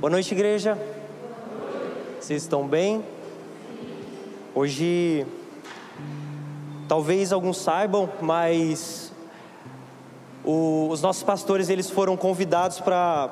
[0.00, 0.78] Boa noite, igreja.
[2.20, 3.04] Vocês estão bem?
[4.54, 5.26] Hoje,
[6.86, 9.12] talvez alguns saibam, mas
[10.44, 13.28] o, os nossos pastores eles foram convidados para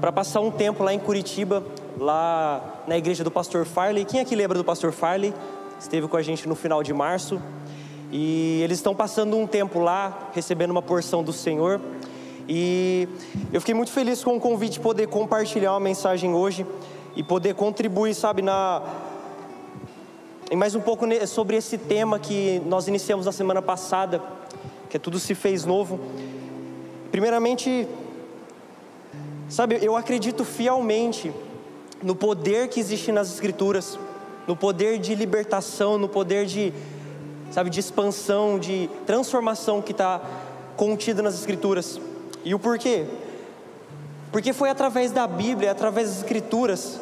[0.00, 1.62] para passar um tempo lá em Curitiba,
[1.96, 4.04] lá na igreja do pastor Farley.
[4.04, 5.32] Quem aqui lembra do pastor Farley?
[5.78, 7.40] Esteve com a gente no final de março.
[8.10, 11.80] E eles estão passando um tempo lá, recebendo uma porção do Senhor.
[12.48, 13.08] E
[13.52, 16.66] eu fiquei muito feliz com o convite de poder compartilhar uma mensagem hoje
[17.14, 18.82] e poder contribuir, sabe, na
[20.52, 24.20] em mais um pouco sobre esse tema que nós iniciamos na semana passada,
[24.88, 26.00] que é tudo se fez novo.
[27.12, 27.86] Primeiramente,
[29.48, 31.32] sabe, eu acredito fielmente
[32.02, 33.96] no poder que existe nas escrituras,
[34.48, 36.72] no poder de libertação, no poder de,
[37.52, 40.20] sabe, de expansão, de transformação que está
[40.76, 42.00] contido nas escrituras.
[42.44, 43.06] E o porquê?
[44.32, 47.00] Porque foi através da Bíblia, através das Escrituras,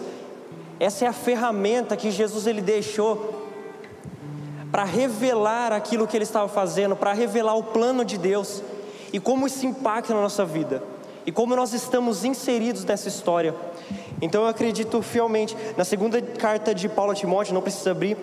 [0.81, 3.47] essa é a ferramenta que Jesus ele deixou
[4.71, 8.63] para revelar aquilo que ele estava fazendo, para revelar o plano de Deus
[9.13, 10.83] e como isso impacta na nossa vida
[11.27, 13.55] e como nós estamos inseridos nessa história.
[14.21, 18.17] Então eu acredito fielmente na segunda carta de Paulo a Timóteo, não precisa abrir.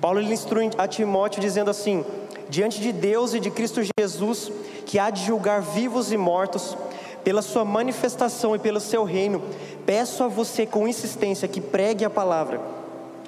[0.00, 2.04] Paulo ele instrui a Timóteo dizendo assim:
[2.50, 4.50] diante de Deus e de Cristo Jesus,
[4.84, 6.76] que há de julgar vivos e mortos,
[7.22, 9.40] pela sua manifestação e pelo seu reino,
[9.86, 12.60] peço a você com insistência que pregue a palavra.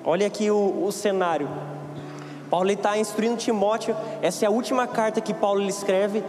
[0.05, 1.48] Olha aqui o, o cenário.
[2.51, 6.25] Paulo está instruindo Timóteo, essa é a última carta que Paulo escreve,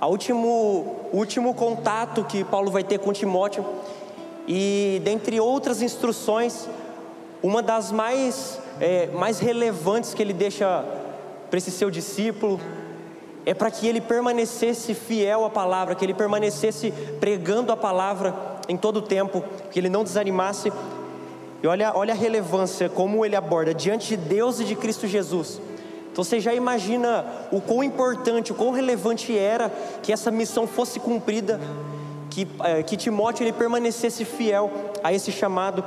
[0.00, 3.64] o último, último contato que Paulo vai ter com Timóteo,
[4.48, 6.68] e dentre outras instruções,
[7.42, 10.84] uma das mais, é, mais relevantes que ele deixa
[11.54, 12.60] para esse seu discípulo,
[13.46, 18.34] é para que ele permanecesse fiel à palavra, que ele permanecesse pregando a palavra
[18.68, 20.72] em todo o tempo, que ele não desanimasse.
[21.62, 25.60] E olha, olha a relevância, como ele aborda, diante de Deus e de Cristo Jesus.
[26.10, 29.70] Então você já imagina o quão importante, o quão relevante era
[30.02, 31.60] que essa missão fosse cumprida,
[32.30, 34.72] que, é, que Timóteo ele permanecesse fiel
[35.04, 35.84] a esse chamado.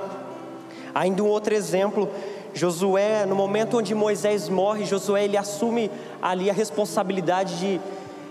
[0.96, 2.10] Ainda um outro exemplo,
[2.58, 5.92] Josué, no momento onde Moisés morre, Josué ele assume
[6.22, 7.82] ali a responsabilidade de,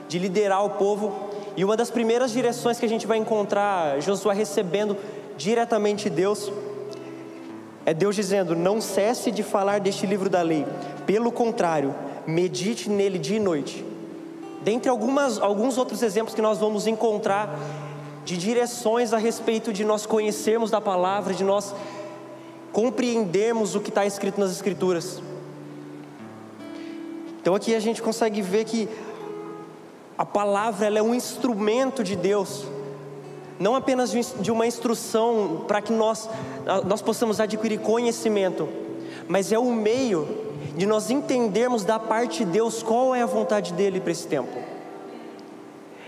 [0.08, 1.14] de liderar o povo.
[1.56, 4.96] E uma das primeiras direções que a gente vai encontrar Josué recebendo
[5.36, 6.50] diretamente Deus
[7.86, 10.66] é Deus dizendo: Não cesse de falar deste livro da lei,
[11.06, 11.94] pelo contrário,
[12.26, 13.84] medite nele dia e noite.
[14.62, 17.56] Dentre algumas, alguns outros exemplos que nós vamos encontrar
[18.24, 21.72] de direções a respeito de nós conhecermos da palavra, de nós
[22.76, 25.22] compreendermos o que está escrito nas Escrituras.
[27.40, 28.86] Então aqui a gente consegue ver que
[30.18, 32.66] a palavra é um instrumento de Deus,
[33.58, 36.28] não apenas de uma instrução para que nós,
[36.84, 38.68] nós possamos adquirir conhecimento,
[39.26, 40.28] mas é o meio
[40.76, 44.52] de nós entendermos da parte de Deus qual é a vontade dele para esse tempo.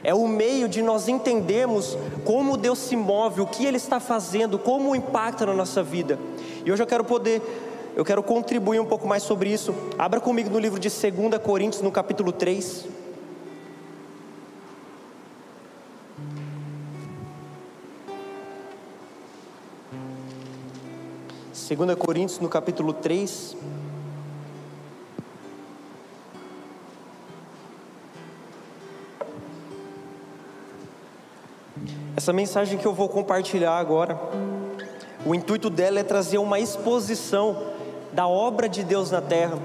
[0.03, 4.59] É o meio de nós entendermos como Deus se move, o que Ele está fazendo,
[4.59, 6.19] como impacta na nossa vida.
[6.65, 7.43] E hoje eu quero poder,
[7.97, 9.75] eu quero contribuir um pouco mais sobre isso.
[9.99, 12.87] Abra comigo no livro de 2 Coríntios, no capítulo 3.
[21.69, 23.55] Segunda Coríntios no capítulo 3.
[32.29, 34.21] Essa mensagem que eu vou compartilhar agora,
[35.25, 37.57] o intuito dela é trazer uma exposição
[38.13, 39.59] da obra de Deus na terra,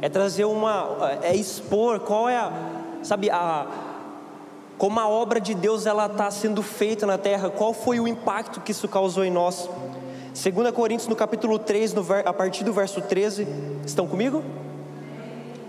[0.00, 2.50] é trazer uma, é expor qual é a,
[3.02, 3.66] sabe, a,
[4.78, 8.62] como a obra de Deus ela está sendo feita na terra, qual foi o impacto
[8.62, 9.68] que isso causou em nós.
[10.32, 13.46] 2 Coríntios no capítulo 3, no, a partir do verso 13,
[13.84, 14.42] estão comigo?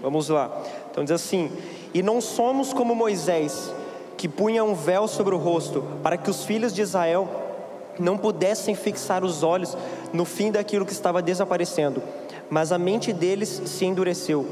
[0.01, 0.49] Vamos lá.
[0.89, 1.51] Então diz assim:
[1.93, 3.69] E não somos como Moisés,
[4.17, 7.29] que punha um véu sobre o rosto, para que os filhos de Israel
[7.99, 9.77] não pudessem fixar os olhos
[10.11, 12.01] no fim daquilo que estava desaparecendo.
[12.49, 14.45] Mas a mente deles se endureceu,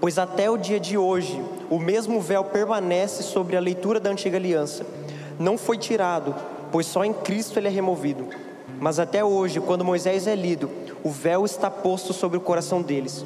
[0.00, 4.36] pois até o dia de hoje o mesmo véu permanece sobre a leitura da antiga
[4.36, 4.86] aliança.
[5.38, 6.34] Não foi tirado,
[6.70, 8.26] pois só em Cristo ele é removido.
[8.80, 10.70] Mas até hoje, quando Moisés é lido,
[11.02, 13.24] o véu está posto sobre o coração deles.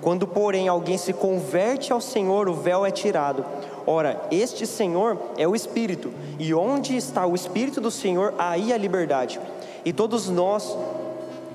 [0.00, 3.44] Quando, porém, alguém se converte ao Senhor, o véu é tirado.
[3.86, 8.78] Ora, este Senhor é o Espírito, e onde está o Espírito do Senhor, aí a
[8.78, 9.38] liberdade.
[9.84, 10.76] E todos nós,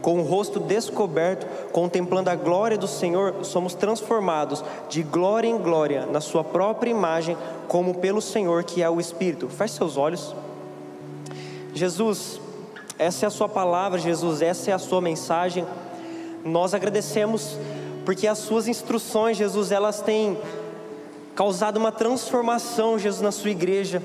[0.02, 6.06] com o rosto descoberto, contemplando a glória do Senhor, somos transformados de glória em glória
[6.06, 7.36] na Sua própria imagem,
[7.68, 9.50] como pelo Senhor que é o Espírito.
[9.50, 10.36] Feche seus olhos.
[11.74, 12.40] Jesus,
[13.00, 15.66] essa é a Sua palavra, Jesus, essa é a Sua mensagem.
[16.46, 17.58] Nós agradecemos
[18.06, 20.38] porque as Suas instruções, Jesus, elas têm
[21.39, 24.03] causado uma transformação, Jesus, na Sua igreja.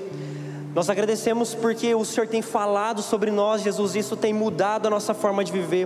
[0.73, 5.13] Nós agradecemos porque o Senhor tem falado sobre nós, Jesus, isso tem mudado a nossa
[5.13, 5.85] forma de viver,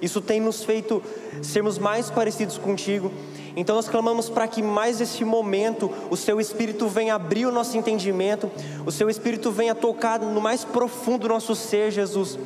[0.00, 1.02] isso tem nos feito
[1.42, 3.12] sermos mais parecidos contigo.
[3.54, 7.76] Então nós clamamos para que mais esse momento o Seu Espírito venha abrir o nosso
[7.76, 8.50] entendimento,
[8.86, 12.38] o Seu Espírito venha tocar no mais profundo do nosso ser, Jesus.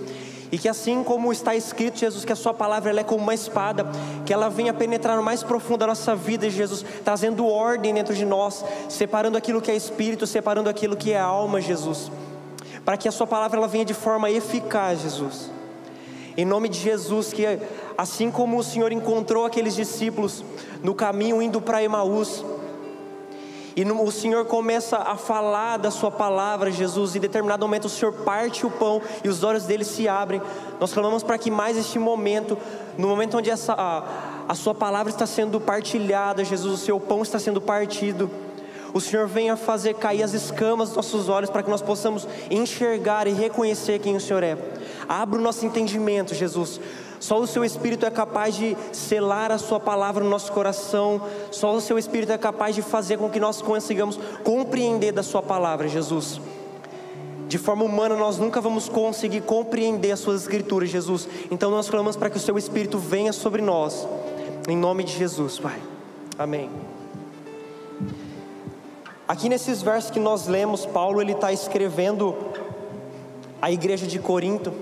[0.53, 3.35] E que assim como está escrito, Jesus, que a Sua palavra ela é como uma
[3.35, 3.87] espada,
[4.27, 8.25] que ela venha penetrar no mais profundo da nossa vida, Jesus, trazendo ordem dentro de
[8.25, 12.11] nós, separando aquilo que é espírito, separando aquilo que é alma, Jesus.
[12.85, 15.51] Para que a Sua palavra ela venha de forma eficaz, Jesus.
[16.37, 17.45] Em nome de Jesus, que
[17.97, 20.45] assim como o Senhor encontrou aqueles discípulos
[20.83, 22.45] no caminho indo para Emaús,
[23.81, 27.87] e no, o Senhor começa a falar da Sua palavra, Jesus, e em determinado momento
[27.87, 30.43] o Senhor parte o pão e os olhos dele se abrem.
[30.79, 32.59] Nós clamamos para que mais este momento,
[32.99, 34.05] no momento onde essa, a,
[34.47, 38.31] a Sua palavra está sendo partilhada, Jesus, o Seu pão está sendo partido,
[38.93, 43.27] o Senhor venha fazer cair as escamas dos nossos olhos para que nós possamos enxergar
[43.27, 44.59] e reconhecer quem o Senhor é.
[45.09, 46.79] Abra o nosso entendimento, Jesus.
[47.21, 51.21] Só o seu Espírito é capaz de selar a Sua palavra no nosso coração.
[51.51, 55.43] Só o seu Espírito é capaz de fazer com que nós consigamos compreender da Sua
[55.43, 56.41] palavra, Jesus.
[57.47, 61.29] De forma humana, nós nunca vamos conseguir compreender as Suas Escrituras, Jesus.
[61.51, 64.09] Então nós clamamos para que o Seu Espírito venha sobre nós.
[64.67, 65.79] Em nome de Jesus, Pai.
[66.39, 66.71] Amém.
[69.29, 72.35] Aqui nesses versos que nós lemos, Paulo ele está escrevendo
[73.61, 74.73] a igreja de Corinto.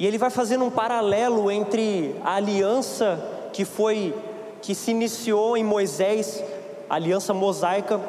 [0.00, 4.14] E ele vai fazendo um paralelo entre a aliança que foi
[4.62, 6.42] que se iniciou em Moisés,
[6.88, 8.00] a aliança mosaica,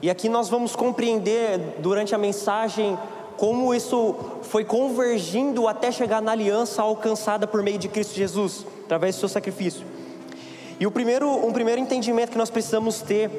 [0.00, 2.98] e aqui nós vamos compreender durante a mensagem
[3.36, 4.14] como isso
[4.44, 9.28] foi convergindo até chegar na aliança alcançada por meio de Cristo Jesus, através do seu
[9.28, 9.84] sacrifício.
[10.80, 13.30] E o primeiro, um primeiro entendimento que nós precisamos ter,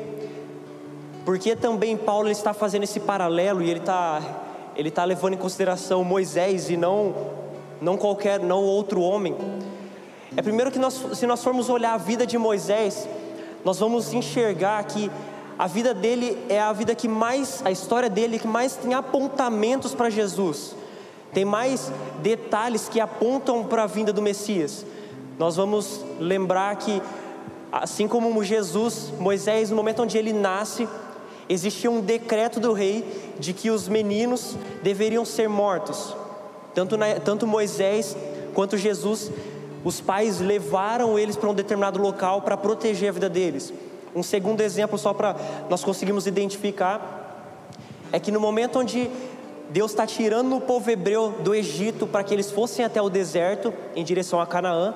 [1.25, 4.21] porque também Paulo está fazendo esse paralelo e ele está
[4.75, 7.44] ele está levando em consideração Moisés e não
[7.81, 9.35] não qualquer, não outro homem.
[10.35, 13.07] É primeiro que nós, se nós formos olhar a vida de Moisés,
[13.63, 15.09] nós vamos enxergar que
[15.57, 19.95] a vida dele é a vida que mais, a história dele que mais tem apontamentos
[19.95, 20.75] para Jesus,
[21.33, 21.91] tem mais
[22.21, 24.85] detalhes que apontam para a vinda do Messias.
[25.39, 27.01] Nós vamos lembrar que,
[27.71, 30.87] assim como Jesus, Moisés, no momento onde ele nasce,
[31.47, 36.15] existia um decreto do rei de que os meninos deveriam ser mortos.
[36.75, 38.15] Tanto, na, tanto Moisés
[38.53, 39.31] quanto Jesus,
[39.83, 43.73] os pais levaram eles para um determinado local para proteger a vida deles.
[44.13, 45.35] Um segundo exemplo, só para
[45.69, 47.23] nós conseguirmos identificar,
[48.11, 49.09] é que no momento onde
[49.69, 53.73] Deus está tirando o povo hebreu do Egito para que eles fossem até o deserto
[53.95, 54.93] em direção a Canaã,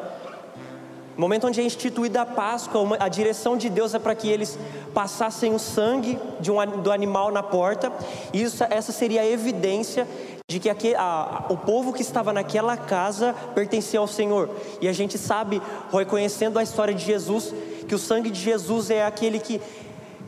[1.16, 4.58] no momento onde é instituída a Páscoa, a direção de Deus é para que eles
[4.94, 7.92] passassem o sangue de um, do animal na porta,
[8.32, 10.08] e isso, essa seria a evidência
[10.50, 14.50] de que a, o povo que estava naquela casa pertencia ao Senhor.
[14.82, 15.62] E a gente sabe,
[15.94, 17.54] reconhecendo a história de Jesus,
[17.88, 19.62] que o sangue de Jesus é aquele que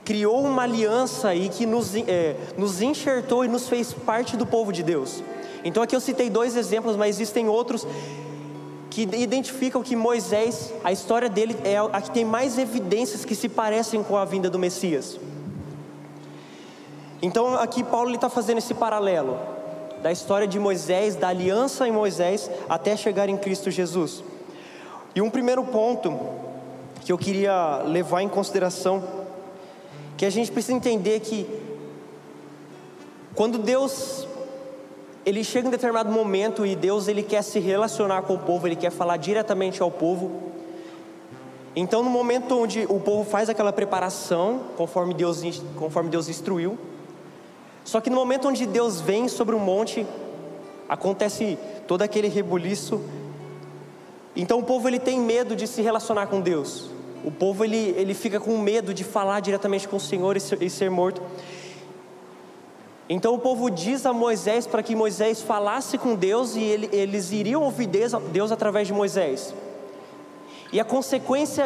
[0.05, 4.71] criou uma aliança e que nos, é, nos enxertou e nos fez parte do povo
[4.71, 5.23] de Deus.
[5.63, 7.87] Então aqui eu citei dois exemplos, mas existem outros
[8.91, 13.49] que identificam que Moisés, a história dele é a que tem mais evidências que se
[13.49, 15.19] parecem com a vinda do Messias.
[17.23, 19.60] Então aqui Paulo está fazendo esse paralelo
[20.01, 24.23] da história de Moisés, da aliança em Moisés, até chegar em Cristo Jesus.
[25.13, 26.17] E um primeiro ponto
[27.01, 29.03] que eu queria levar em consideração,
[30.17, 31.47] que a gente precisa entender que
[33.35, 34.27] quando Deus
[35.25, 38.75] ele chega em determinado momento e Deus ele quer se relacionar com o povo, ele
[38.75, 40.51] quer falar diretamente ao povo.
[41.75, 45.41] Então, no momento onde o povo faz aquela preparação, conforme Deus,
[45.77, 46.77] conforme Deus instruiu,
[47.83, 50.05] só que no momento onde Deus vem sobre o monte,
[50.87, 51.57] acontece
[51.87, 53.01] todo aquele rebuliço.
[54.35, 56.89] Então o povo ele tem medo de se relacionar com Deus.
[57.23, 60.61] O povo ele, ele fica com medo de falar diretamente com o Senhor e ser,
[60.61, 61.21] e ser morto.
[63.09, 67.31] Então o povo diz a Moisés para que Moisés falasse com Deus e ele, eles
[67.31, 69.53] iriam ouvir Deus, Deus através de Moisés.
[70.71, 71.65] E a consequência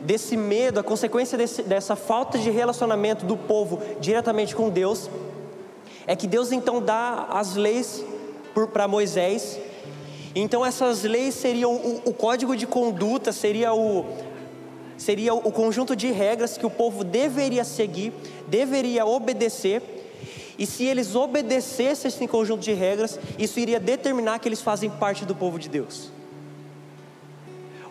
[0.00, 5.10] desse medo, a consequência desse, dessa falta de relacionamento do povo diretamente com Deus,
[6.06, 8.04] é que Deus então dá as leis
[8.72, 9.58] para Moisés.
[10.34, 14.04] Então essas leis seriam o, o código de conduta, seria o,
[14.96, 18.12] seria o conjunto de regras que o povo deveria seguir,
[18.46, 19.82] deveria obedecer.
[20.58, 25.24] E se eles obedecessem esse conjunto de regras, isso iria determinar que eles fazem parte
[25.24, 26.15] do povo de Deus.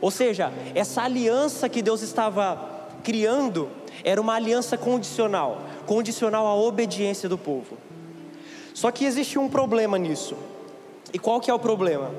[0.02, 3.70] Ou seja, essa aliança que Deus estava criando
[4.04, 7.78] era uma aliança condicional condicional à obediência do povo.
[8.74, 10.36] Só que existe um problema nisso.
[11.14, 12.12] E qual que é o problema?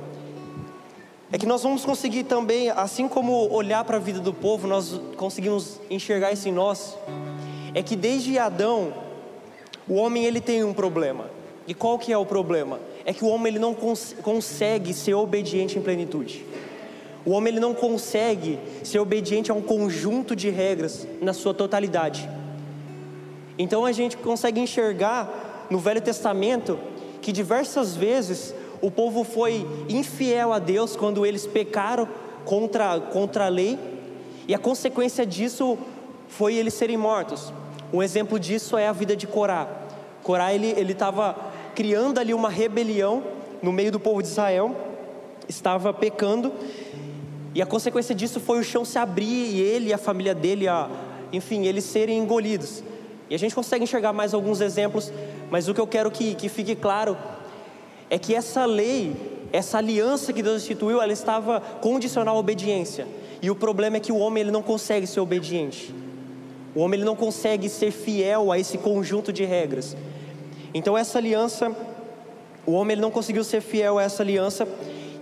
[1.30, 4.98] É que nós vamos conseguir também, assim como olhar para a vida do povo, nós
[5.16, 6.96] conseguimos enxergar isso em nós.
[7.74, 8.94] É que desde Adão,
[9.88, 11.28] o homem ele tem um problema.
[11.66, 12.78] E qual que é o problema?
[13.04, 16.46] É que o homem ele não cons consegue ser obediente em plenitude.
[17.26, 22.30] O homem ele não consegue ser obediente a um conjunto de regras na sua totalidade.
[23.58, 26.78] Então a gente consegue enxergar no Velho Testamento
[27.20, 32.08] que diversas vezes o povo foi infiel a Deus quando eles pecaram
[32.44, 33.76] contra, contra a lei,
[34.46, 35.76] e a consequência disso
[36.28, 37.52] foi eles serem mortos.
[37.92, 39.66] Um exemplo disso é a vida de Corá.
[40.22, 41.36] Corá ele estava
[41.74, 43.24] criando ali uma rebelião
[43.60, 44.76] no meio do povo de Israel,
[45.48, 46.52] estava pecando,
[47.56, 50.68] e a consequência disso foi o chão se abrir e ele e a família dele,
[50.68, 50.90] a,
[51.32, 52.84] enfim, eles serem engolidos.
[53.30, 55.10] E a gente consegue enxergar mais alguns exemplos,
[55.50, 57.16] mas o que eu quero que, que fique claro
[58.10, 59.16] é que essa lei,
[59.54, 63.06] essa aliança que Deus instituiu, ela estava condicional à obediência.
[63.40, 65.94] E o problema é que o homem ele não consegue ser obediente.
[66.74, 69.96] O homem ele não consegue ser fiel a esse conjunto de regras.
[70.74, 71.74] Então essa aliança,
[72.66, 74.68] o homem ele não conseguiu ser fiel a essa aliança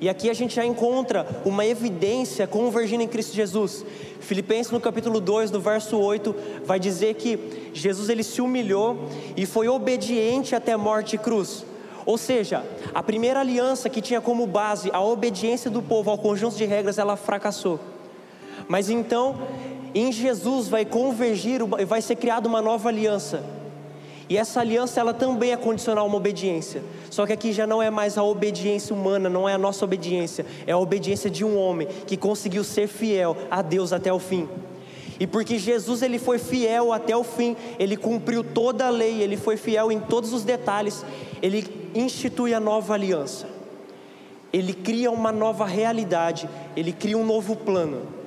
[0.00, 3.84] e aqui a gente já encontra uma evidência convergindo em Cristo Jesus.
[4.20, 6.34] Filipenses no capítulo 2, no verso 8,
[6.64, 11.64] vai dizer que Jesus ele se humilhou e foi obediente até morte e cruz.
[12.06, 16.56] Ou seja, a primeira aliança que tinha como base a obediência do povo ao conjunto
[16.56, 17.80] de regras, ela fracassou.
[18.68, 19.36] Mas então,
[19.94, 23.42] em Jesus vai convergir, vai ser criada uma nova aliança
[24.28, 26.82] e essa aliança ela também é condicional a uma obediência.
[27.10, 30.46] Só que aqui já não é mais a obediência humana, não é a nossa obediência,
[30.66, 34.48] é a obediência de um homem que conseguiu ser fiel a Deus até o fim.
[35.20, 39.36] E porque Jesus ele foi fiel até o fim, ele cumpriu toda a lei, ele
[39.36, 41.04] foi fiel em todos os detalhes,
[41.40, 43.46] ele institui a nova aliança.
[44.52, 48.23] Ele cria uma nova realidade, ele cria um novo plano.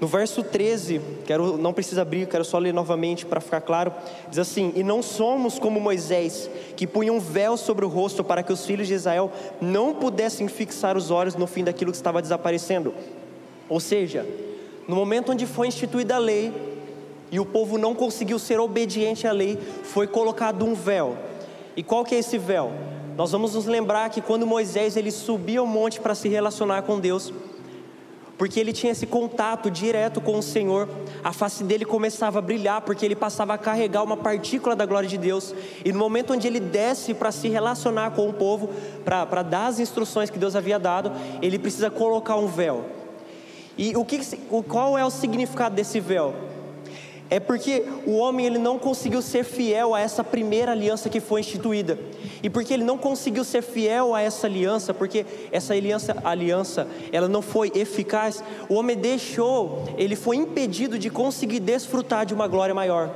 [0.00, 3.92] No verso 13, quero, não precisa abrir, quero só ler novamente para ficar claro.
[4.28, 8.42] Diz assim: E não somos como Moisés, que punha um véu sobre o rosto para
[8.42, 12.20] que os filhos de Israel não pudessem fixar os olhos no fim daquilo que estava
[12.20, 12.92] desaparecendo.
[13.68, 14.26] Ou seja,
[14.88, 16.52] no momento onde foi instituída a lei
[17.30, 21.16] e o povo não conseguiu ser obediente à lei, foi colocado um véu.
[21.76, 22.72] E qual que é esse véu?
[23.16, 26.98] Nós vamos nos lembrar que quando Moisés ele subia ao monte para se relacionar com
[26.98, 27.32] Deus,
[28.36, 30.88] porque ele tinha esse contato direto com o Senhor,
[31.22, 35.08] a face dele começava a brilhar, porque ele passava a carregar uma partícula da glória
[35.08, 38.70] de Deus, e no momento onde ele desce para se relacionar com o povo,
[39.04, 42.84] para dar as instruções que Deus havia dado, ele precisa colocar um véu.
[43.76, 44.20] E o que,
[44.68, 46.53] qual é o significado desse véu?
[47.30, 51.40] É porque o homem ele não conseguiu ser fiel a essa primeira aliança que foi
[51.40, 51.98] instituída.
[52.42, 57.28] E porque ele não conseguiu ser fiel a essa aliança, porque essa aliança, aliança ela
[57.28, 62.74] não foi eficaz, o homem deixou, ele foi impedido de conseguir desfrutar de uma glória
[62.74, 63.10] maior.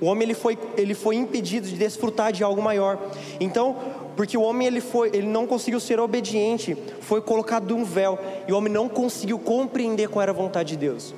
[0.00, 2.98] O homem ele foi, ele foi impedido de desfrutar de algo maior.
[3.38, 3.76] Então,
[4.16, 8.52] porque o homem ele foi, ele não conseguiu ser obediente, foi colocado um véu e
[8.52, 11.14] o homem não conseguiu compreender qual era a vontade de Deus.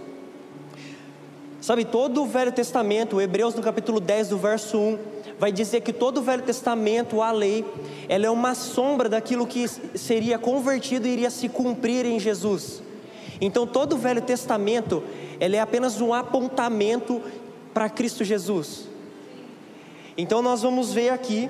[1.62, 4.98] Sabe, todo o Velho Testamento, Hebreus no capítulo 10, do verso 1,
[5.38, 7.64] vai dizer que todo o Velho Testamento, a lei,
[8.08, 12.82] ela é uma sombra daquilo que seria convertido e iria se cumprir em Jesus.
[13.40, 15.04] Então todo o Velho Testamento,
[15.38, 17.22] ela é apenas um apontamento
[17.72, 18.88] para Cristo Jesus.
[20.18, 21.48] Então nós vamos ver aqui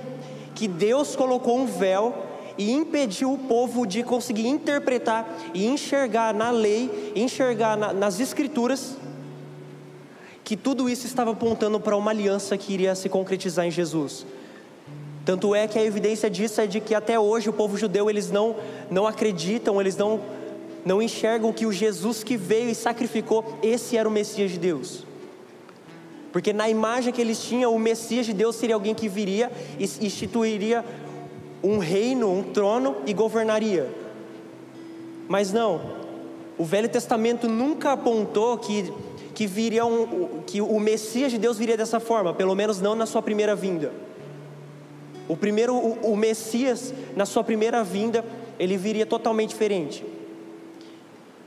[0.55, 2.15] que Deus colocou um véu
[2.59, 8.99] e impediu o povo de conseguir interpretar e enxergar na lei, enxergar na, nas escrituras
[10.45, 14.27] que tudo isso estava apontando para uma aliança que iria se concretizar em Jesus.
[15.25, 18.31] Tanto é que a evidência disso é de que até hoje o povo judeu eles
[18.31, 18.57] não,
[18.91, 20.21] não acreditam, eles não,
[20.85, 25.07] não enxergam que o Jesus que veio e sacrificou, esse era o Messias de Deus.
[26.33, 29.85] Porque na imagem que eles tinham, o Messias de Deus seria alguém que viria e
[30.05, 30.85] instituiria
[31.63, 33.89] um reino, um trono e governaria.
[35.29, 35.81] Mas não,
[36.59, 38.93] o Velho Testamento nunca apontou que
[39.35, 43.07] que viria um, que o Messias de Deus viria dessa forma, pelo menos não na
[43.07, 43.93] sua primeira vinda.
[45.29, 48.25] O primeiro, o, o Messias na sua primeira vinda,
[48.59, 50.05] ele viria totalmente diferente.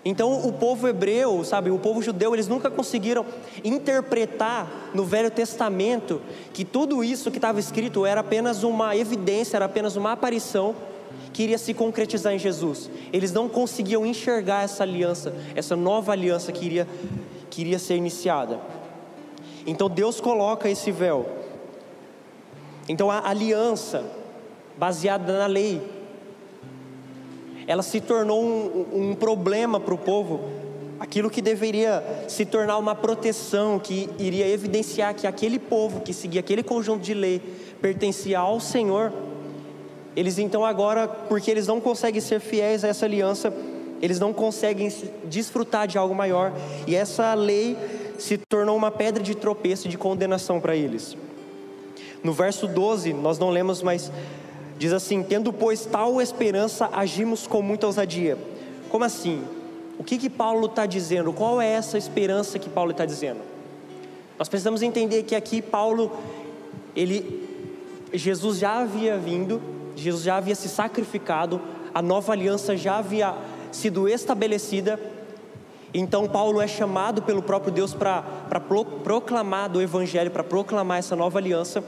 [0.08, 3.25] Então o povo hebreu, sabe, o povo judeu, eles nunca conseguiram
[3.63, 6.22] interpretar no Velho Testamento
[6.54, 10.75] que tudo isso que estava escrito era apenas uma evidência, era apenas uma aparição
[11.34, 12.89] que iria se concretizar em Jesus.
[13.12, 16.88] Eles não conseguiam enxergar essa aliança, essa nova aliança que iria,
[17.55, 18.59] que iria ser iniciada.
[19.65, 21.25] Então Deus coloca esse véu.
[22.89, 24.03] Então a aliança
[24.77, 25.81] baseada na lei,
[27.65, 30.41] ela se tornou um, um problema para o povo,
[31.00, 36.41] aquilo que deveria se tornar uma proteção, que iria evidenciar que aquele povo que seguia
[36.41, 37.41] aquele conjunto de lei
[37.81, 39.13] pertencia ao Senhor.
[40.13, 43.53] Eles então agora, porque eles não conseguem ser fiéis a essa aliança,
[44.01, 44.91] eles não conseguem
[45.25, 46.51] desfrutar de algo maior,
[46.85, 47.77] e essa lei
[48.17, 51.17] se tornou uma pedra de tropeço e de condenação para eles.
[52.23, 54.11] No verso 12, nós não lemos, mas
[54.77, 58.37] diz assim: Tendo, pois, tal esperança, agimos com muita ousadia.
[58.89, 59.43] Como assim?
[59.97, 61.31] O que que Paulo está dizendo?
[61.31, 63.39] Qual é essa esperança que Paulo está dizendo?
[64.37, 66.11] Nós precisamos entender que aqui Paulo,
[66.95, 67.47] ele,
[68.13, 69.61] Jesus já havia vindo,
[69.95, 71.61] Jesus já havia se sacrificado,
[71.93, 73.33] a nova aliança já havia
[73.75, 75.00] sido estabelecida.
[75.94, 78.24] Então Paulo é chamado pelo próprio Deus para
[79.03, 81.84] proclamar do Evangelho, para proclamar essa nova aliança.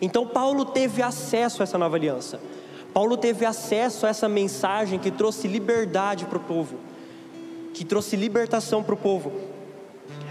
[0.00, 2.40] Então Paulo teve acesso a essa nova aliança.
[2.94, 6.76] Paulo teve acesso a essa mensagem que trouxe liberdade para o povo,
[7.74, 9.32] que trouxe libertação para o povo.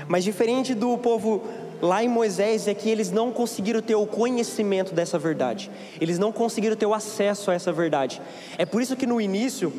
[0.07, 1.43] Mas diferente do povo
[1.81, 5.69] lá em Moisés é que eles não conseguiram ter o conhecimento dessa verdade.
[5.99, 8.21] Eles não conseguiram ter o acesso a essa verdade.
[8.57, 9.71] É por isso que no início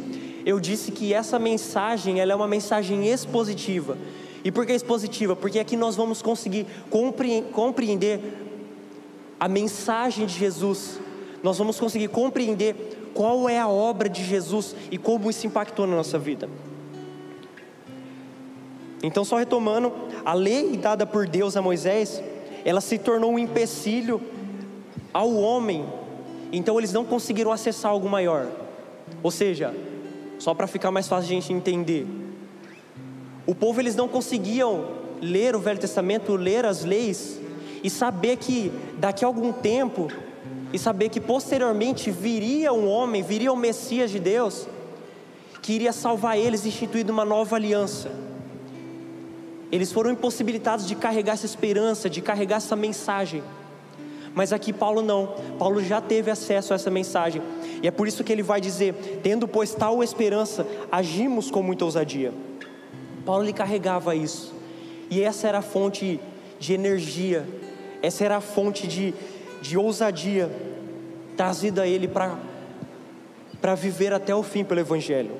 [0.48, 3.98] eu disse que essa mensagem ela é uma mensagem expositiva.
[4.42, 5.36] E por que expositiva?
[5.36, 6.64] Porque aqui nós vamos conseguir
[7.52, 8.18] compreender
[9.38, 10.98] a mensagem de Jesus,
[11.42, 15.94] nós vamos conseguir compreender qual é a obra de Jesus e como isso impactou na
[15.94, 16.48] nossa vida.
[19.02, 19.92] Então, só retomando,
[20.24, 22.22] a lei dada por Deus a Moisés,
[22.64, 24.18] ela se tornou um empecilho
[25.12, 25.84] ao homem,
[26.50, 28.46] então eles não conseguiram acessar algo maior.
[29.22, 29.74] Ou seja,
[30.38, 32.06] só para ficar mais fácil de a gente entender,
[33.46, 34.86] o povo eles não conseguiam
[35.20, 37.40] ler o Velho Testamento, ler as leis
[37.82, 40.08] e saber que daqui a algum tempo,
[40.72, 44.66] e saber que posteriormente viria um homem, viria o um Messias de Deus,
[45.62, 48.10] que iria salvar eles, instituindo uma nova aliança.
[49.70, 53.42] Eles foram impossibilitados de carregar essa esperança, de carregar essa mensagem.
[54.38, 57.42] Mas aqui Paulo não, Paulo já teve acesso a essa mensagem,
[57.82, 61.84] e é por isso que ele vai dizer: tendo pois tal esperança, agimos com muita
[61.84, 62.32] ousadia.
[63.26, 64.54] Paulo lhe carregava isso,
[65.10, 66.20] e essa era a fonte
[66.56, 67.48] de energia,
[68.00, 69.12] essa era a fonte de,
[69.60, 70.48] de ousadia
[71.36, 75.32] trazida a ele para viver até o fim pelo Evangelho.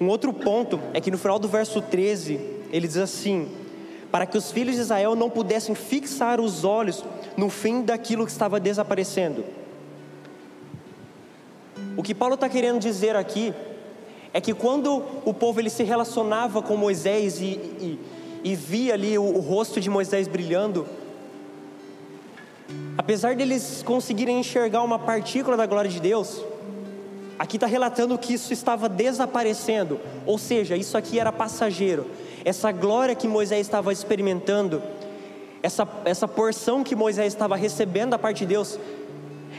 [0.00, 2.40] Um outro ponto é que no final do verso 13,
[2.72, 3.50] ele diz assim:
[4.10, 7.04] para que os filhos de Israel não pudessem fixar os olhos
[7.36, 9.44] no fim daquilo que estava desaparecendo.
[11.96, 13.54] O que Paulo está querendo dizer aqui
[14.32, 18.00] é que quando o povo ele se relacionava com Moisés e, e,
[18.42, 20.86] e via ali o, o rosto de Moisés brilhando,
[22.98, 26.42] apesar deles conseguirem enxergar uma partícula da glória de Deus,
[27.38, 32.06] aqui está relatando que isso estava desaparecendo, ou seja, isso aqui era passageiro.
[32.44, 34.82] Essa glória que Moisés estava experimentando,
[35.64, 38.78] essa, essa porção que Moisés estava recebendo da parte de Deus,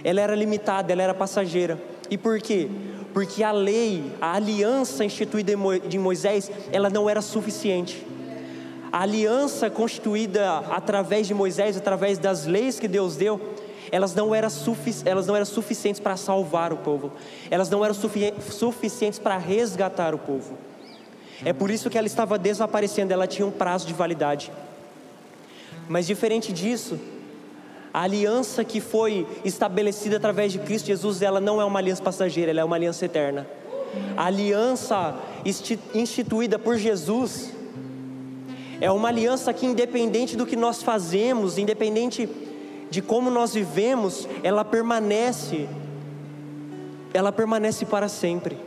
[0.03, 1.81] ela era limitada, ela era passageira.
[2.09, 2.69] E por quê?
[3.13, 5.53] Porque a lei, a aliança instituída
[5.87, 8.05] de Moisés, ela não era suficiente
[8.95, 13.41] a aliança constituída através de Moisés, através das leis que Deus deu,
[13.91, 14.47] elas não eram,
[15.03, 17.11] elas não eram suficientes para salvar o povo,
[17.51, 20.57] elas não eram sufi suficientes para resgatar o povo.
[21.43, 24.49] É por isso que ela estava desaparecendo, ela tinha um prazo de validade.
[25.87, 26.99] Mas diferente disso,
[27.93, 32.51] a aliança que foi estabelecida através de Cristo Jesus, ela não é uma aliança passageira,
[32.51, 33.47] ela é uma aliança eterna.
[34.17, 35.15] A aliança
[35.93, 37.53] instituída por Jesus,
[38.81, 42.27] é uma aliança que, independente do que nós fazemos, independente
[42.89, 45.67] de como nós vivemos, ela permanece,
[47.13, 48.57] ela permanece para sempre.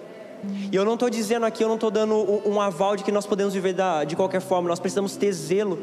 [0.73, 2.15] E eu não estou dizendo aqui, eu não estou dando
[2.47, 5.79] um aval de que nós podemos viver da, de qualquer forma, nós precisamos ter zelo,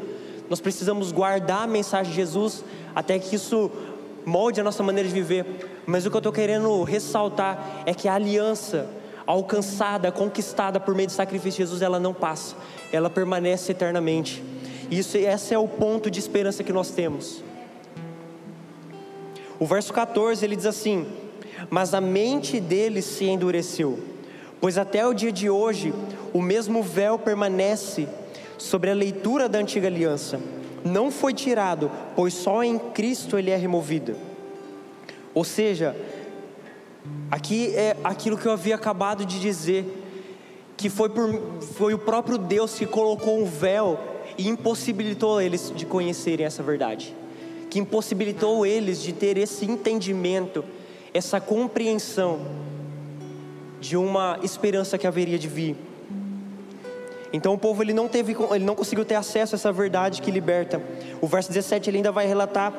[0.48, 3.70] nós precisamos guardar a mensagem de Jesus até que isso
[4.24, 5.82] molde a nossa maneira de viver.
[5.86, 8.88] Mas o que eu estou querendo ressaltar é que a aliança
[9.26, 12.54] alcançada, conquistada por meio do sacrifício de Jesus, ela não passa,
[12.92, 14.42] ela permanece eternamente.
[14.90, 17.42] Isso, esse é o ponto de esperança que nós temos.
[19.58, 21.06] O verso 14 ele diz assim:
[21.68, 23.98] Mas a mente deles se endureceu,
[24.60, 25.92] Pois até o dia de hoje,
[26.32, 28.08] o mesmo véu permanece
[28.58, 30.40] sobre a leitura da antiga aliança.
[30.84, 34.16] Não foi tirado, pois só em Cristo ele é removido.
[35.34, 35.94] Ou seja,
[37.30, 39.84] aqui é aquilo que eu havia acabado de dizer,
[40.76, 41.28] que foi, por,
[41.74, 43.98] foi o próprio Deus que colocou um véu
[44.38, 47.14] e impossibilitou eles de conhecerem essa verdade,
[47.70, 50.64] que impossibilitou eles de ter esse entendimento,
[51.12, 52.40] essa compreensão
[53.80, 55.76] de uma esperança que haveria de vir.
[57.32, 60.30] Então o povo ele não teve, ele não conseguiu ter acesso a essa verdade que
[60.30, 60.80] liberta.
[61.20, 62.72] O verso 17 ele ainda vai relatar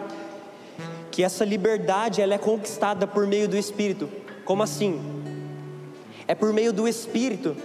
[1.12, 4.10] que essa liberdade ela é conquistada por meio do Espírito.
[4.46, 5.02] Como assim?
[6.28, 7.56] É por meio do Espírito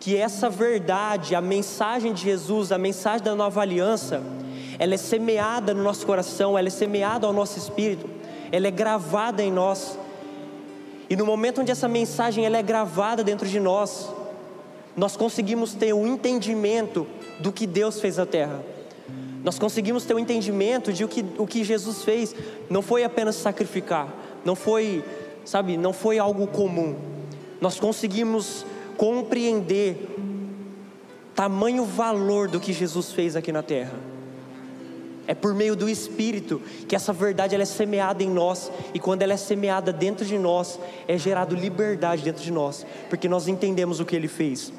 [0.00, 4.22] que essa verdade, a mensagem de Jesus, a mensagem da nova aliança,
[4.78, 8.08] ela é semeada no nosso coração, ela é semeada ao nosso espírito,
[8.52, 9.98] ela é gravada em nós.
[11.10, 14.08] E no momento onde essa mensagem ela é gravada dentro de nós,
[14.96, 17.06] nós conseguimos ter o um entendimento
[17.40, 18.62] do que Deus fez na terra.
[19.44, 22.34] Nós conseguimos ter o um entendimento de o que, o que Jesus fez
[22.68, 24.12] não foi apenas sacrificar,
[24.44, 25.04] não foi,
[25.44, 26.96] sabe, não foi algo comum.
[27.60, 30.16] Nós conseguimos compreender
[31.34, 34.07] tamanho valor do que Jesus fez aqui na terra.
[35.28, 39.20] É por meio do Espírito que essa verdade ela é semeada em nós e quando
[39.20, 44.00] ela é semeada dentro de nós é gerado liberdade dentro de nós, porque nós entendemos
[44.00, 44.72] o que Ele fez.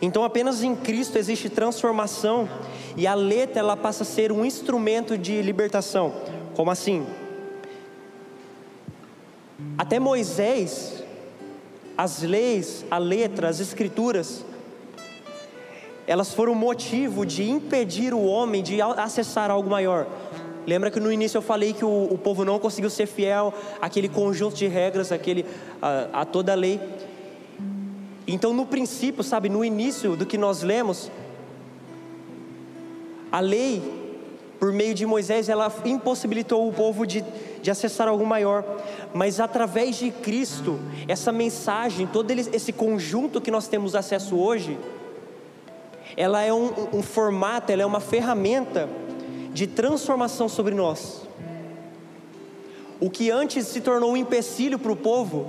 [0.00, 2.48] Então apenas em Cristo existe transformação
[2.96, 6.14] e a letra ela passa a ser um instrumento de libertação.
[6.54, 7.04] Como assim?
[9.76, 11.02] Até Moisés,
[11.96, 14.44] as leis, a letra, as escrituras,
[16.08, 20.06] elas foram motivo de impedir o homem de acessar algo maior.
[20.66, 24.08] Lembra que no início eu falei que o, o povo não conseguiu ser fiel àquele
[24.08, 25.44] conjunto de regras, àquele,
[25.82, 26.80] a, a toda a lei.
[28.26, 31.10] Então, no princípio, sabe, no início do que nós lemos,
[33.30, 33.82] a lei,
[34.58, 37.22] por meio de Moisés, ela impossibilitou o povo de,
[37.60, 38.64] de acessar algo maior.
[39.12, 44.78] Mas através de Cristo, essa mensagem, todo esse conjunto que nós temos acesso hoje,
[46.18, 48.88] ela é um, um formato, ela é uma ferramenta
[49.52, 51.22] de transformação sobre nós.
[52.98, 55.46] O que antes se tornou um empecilho para o povo,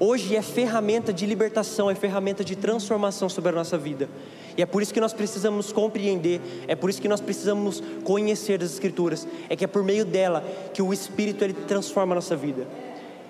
[0.00, 4.08] hoje é ferramenta de libertação, é ferramenta de transformação sobre a nossa vida.
[4.56, 8.60] E é por isso que nós precisamos compreender, é por isso que nós precisamos conhecer
[8.64, 10.42] as Escrituras, é que é por meio dela
[10.74, 12.66] que o Espírito ele transforma a nossa vida.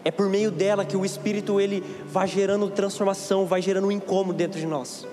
[0.03, 4.39] É por meio dela que o Espírito ele vai gerando transformação, vai gerando um incômodo
[4.39, 5.07] dentro de nós.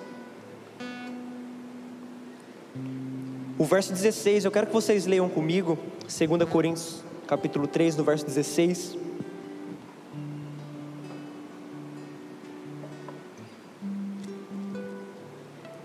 [3.64, 8.26] O verso 16, eu quero que vocês leiam comigo, 2 Coríntios, capítulo 3, no verso
[8.26, 8.98] 16.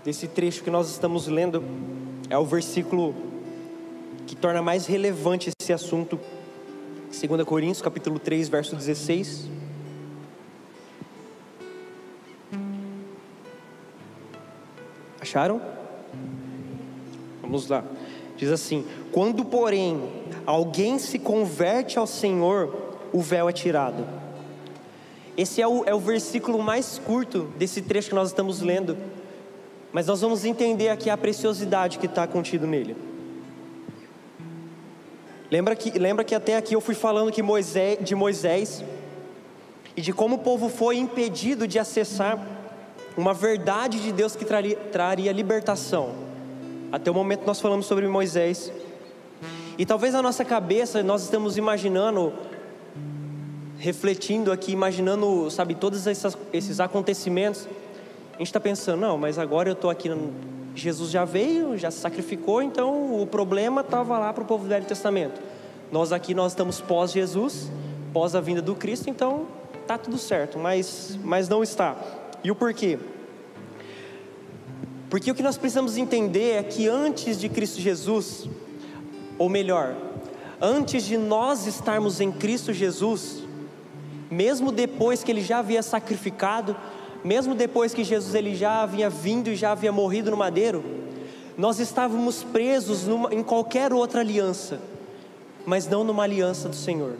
[0.05, 1.63] Esse trecho que nós estamos lendo
[2.29, 3.15] é o versículo
[4.27, 6.19] que torna mais relevante esse assunto.
[7.17, 9.47] 2 Coríntios, capítulo 3, verso 16.
[15.21, 15.78] Acharam?
[17.49, 17.83] Vamos lá.
[18.37, 19.99] Diz assim: Quando, porém,
[20.45, 22.75] alguém se converte ao Senhor,
[23.11, 24.05] o véu é tirado.
[25.35, 28.95] Esse é o, é o versículo mais curto desse trecho que nós estamos lendo,
[29.91, 32.95] mas nós vamos entender aqui a preciosidade que está contido nele.
[35.49, 38.83] Lembra que, lembra que até aqui eu fui falando que Moisés, de Moisés
[39.97, 42.39] e de como o povo foi impedido de acessar
[43.17, 46.28] uma verdade de Deus que traria, traria libertação.
[46.91, 48.71] Até o momento nós falamos sobre Moisés.
[49.77, 52.33] E talvez na nossa cabeça nós estamos imaginando,
[53.77, 57.67] refletindo aqui, imaginando, sabe, todos esses, esses acontecimentos.
[58.33, 60.09] A gente está pensando, não, mas agora eu estou aqui,
[60.73, 64.69] Jesus já veio, já se sacrificou, então o problema estava lá para o povo do
[64.69, 65.39] Velho Testamento.
[65.91, 67.71] Nós aqui nós estamos pós Jesus,
[68.11, 69.45] pós a vinda do Cristo, então
[69.85, 71.95] tá tudo certo, mas, mas não está.
[72.43, 72.97] E o porquê?
[75.09, 78.47] Porque o que nós precisamos entender é que antes de Cristo Jesus,
[79.37, 79.95] ou melhor,
[80.61, 83.43] antes de nós estarmos em Cristo Jesus,
[84.29, 86.75] mesmo depois que ele já havia sacrificado,
[87.23, 90.83] mesmo depois que Jesus ele já havia vindo e já havia morrido no madeiro,
[91.57, 94.79] nós estávamos presos numa, em qualquer outra aliança,
[95.65, 97.15] mas não numa aliança do Senhor.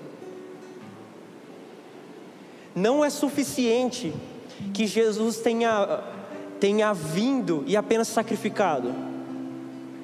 [2.76, 4.14] Não é suficiente
[4.74, 6.04] que Jesus tenha
[6.60, 8.94] tenha vindo e apenas sacrificado.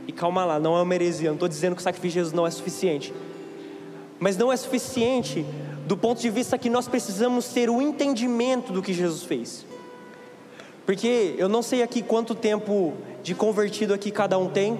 [0.07, 2.33] E calma lá, não é uma heresia, não estou dizendo que o sacrifício de Jesus
[2.33, 3.13] não é suficiente.
[4.19, 5.45] Mas não é suficiente
[5.85, 9.65] do ponto de vista que nós precisamos ter o entendimento do que Jesus fez.
[10.85, 14.77] Porque eu não sei aqui quanto tempo de convertido aqui cada um tem,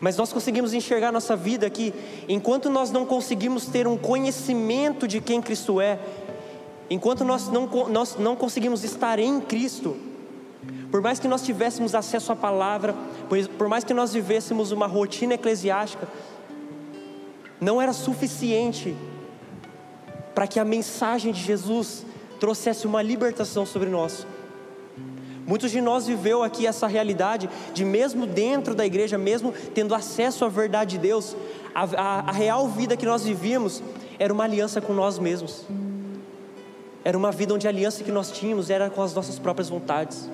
[0.00, 1.92] mas nós conseguimos enxergar nossa vida aqui,
[2.28, 5.98] enquanto nós não conseguimos ter um conhecimento de quem Cristo é,
[6.88, 9.96] enquanto nós não, nós não conseguimos estar em Cristo,
[10.90, 12.94] por mais que nós tivéssemos acesso à palavra,
[13.56, 16.08] por mais que nós vivêssemos uma rotina eclesiástica,
[17.60, 18.96] não era suficiente
[20.34, 22.06] para que a mensagem de Jesus
[22.40, 24.26] trouxesse uma libertação sobre nós.
[25.46, 30.44] Muitos de nós viveu aqui essa realidade de mesmo dentro da igreja, mesmo tendo acesso
[30.44, 31.36] à verdade de Deus,
[31.74, 33.82] a, a, a real vida que nós vivíamos
[34.18, 35.64] era uma aliança com nós mesmos.
[37.02, 40.28] Era uma vida onde a aliança que nós tínhamos era com as nossas próprias vontades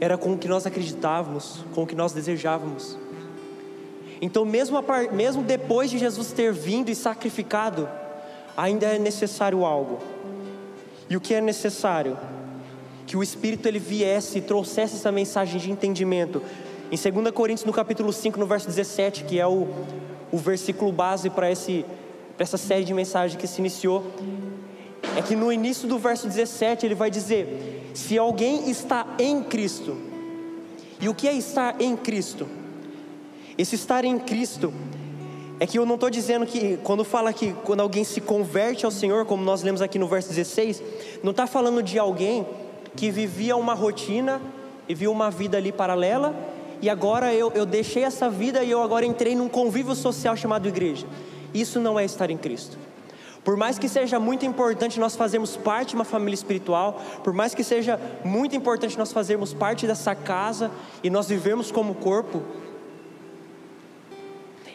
[0.00, 2.96] era com o que nós acreditávamos, com o que nós desejávamos.
[4.20, 5.12] Então, mesmo, par...
[5.12, 7.88] mesmo depois de Jesus ter vindo e sacrificado,
[8.56, 9.98] ainda é necessário algo.
[11.08, 12.18] E o que é necessário?
[13.06, 16.42] Que o Espírito ele viesse e trouxesse essa mensagem de entendimento.
[16.90, 19.68] Em 2 Coríntios, no capítulo 5, no verso 17, que é o,
[20.30, 24.04] o versículo base para essa série de mensagens que se iniciou,
[25.16, 29.96] é que no início do verso 17 ele vai dizer: Se alguém está em Cristo,
[31.00, 32.46] e o que é estar em Cristo?
[33.58, 34.72] Esse estar em Cristo
[35.58, 38.92] é que eu não estou dizendo que, quando fala que quando alguém se converte ao
[38.92, 40.80] Senhor, como nós lemos aqui no verso 16,
[41.24, 42.46] não está falando de alguém
[42.94, 44.40] que vivia uma rotina
[44.88, 46.36] e viu uma vida ali paralela,
[46.80, 50.68] e agora eu, eu deixei essa vida e eu agora entrei num convívio social chamado
[50.68, 51.04] igreja.
[51.52, 52.78] Isso não é estar em Cristo.
[53.48, 57.54] Por mais que seja muito importante nós fazermos parte de uma família espiritual, por mais
[57.54, 60.70] que seja muito importante nós fazermos parte dessa casa
[61.02, 62.42] e nós vivermos como corpo,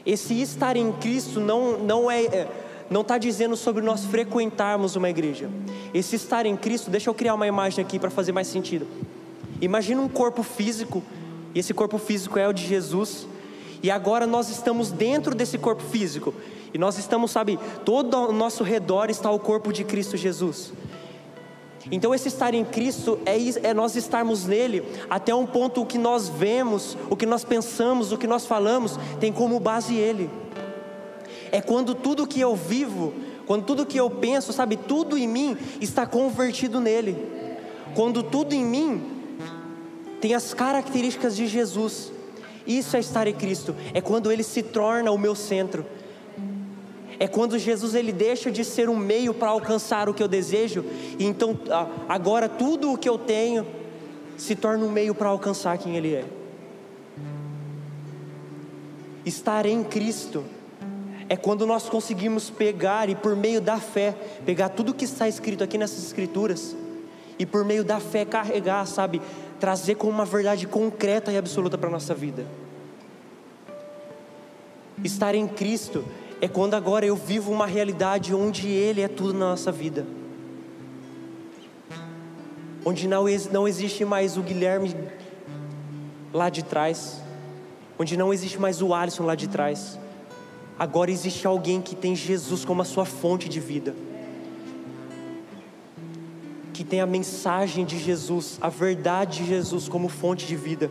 [0.03, 2.47] esse estar em Cristo não, não é, é
[2.89, 5.51] não está dizendo sobre nós frequentarmos uma igreja.
[5.93, 8.88] Esse estar em Cristo, deixa eu criar uma imagem aqui para fazer mais sentido.
[9.62, 11.03] Imagina um corpo físico,
[11.53, 13.27] e esse corpo físico é o de Jesus,
[13.84, 16.34] e agora nós estamos dentro desse corpo físico.
[16.74, 20.72] E nós estamos, sabe, todo ao nosso redor está o corpo de Cristo Jesus.
[21.91, 23.36] Então, esse estar em Cristo é,
[23.67, 28.13] é, nós estarmos nele até um ponto o que nós vemos, o que nós pensamos,
[28.13, 30.30] o que nós falamos, tem como base Ele.
[31.52, 33.13] É quando tudo que eu vivo,
[33.46, 37.17] quando tudo que eu penso, sabe, tudo em mim está convertido nele.
[37.93, 39.04] Quando tudo em mim
[40.22, 42.13] tem as características de Jesus.
[42.65, 45.86] Isso é estar em Cristo, é quando Ele se torna o meu centro
[47.19, 50.84] é quando Jesus ele deixa de ser um meio para alcançar o que eu desejo,
[51.17, 51.58] e então
[52.10, 53.65] agora tudo o que eu tenho
[54.38, 56.26] se torna um meio para alcançar quem Ele é.
[59.26, 60.43] Estar em Cristo
[61.30, 65.63] é quando nós conseguimos pegar e por meio da fé, pegar tudo que está escrito
[65.63, 66.76] aqui nessas escrituras
[67.39, 69.21] e por meio da fé carregar, sabe,
[69.63, 72.45] trazer como uma verdade concreta e absoluta para a nossa vida.
[75.02, 76.04] Estar em Cristo
[76.41, 80.06] é quando agora eu vivo uma realidade onde Ele é tudo na nossa vida.
[82.84, 83.23] Onde não,
[83.54, 84.93] não existe mais o Guilherme
[86.34, 87.21] lá de trás.
[87.97, 89.97] Onde não existe mais o Alisson lá de trás.
[90.78, 93.95] Agora existe alguém que tem Jesus como a sua fonte de vida.
[96.73, 100.89] Que tem a mensagem de Jesus, a verdade de Jesus como fonte de vida.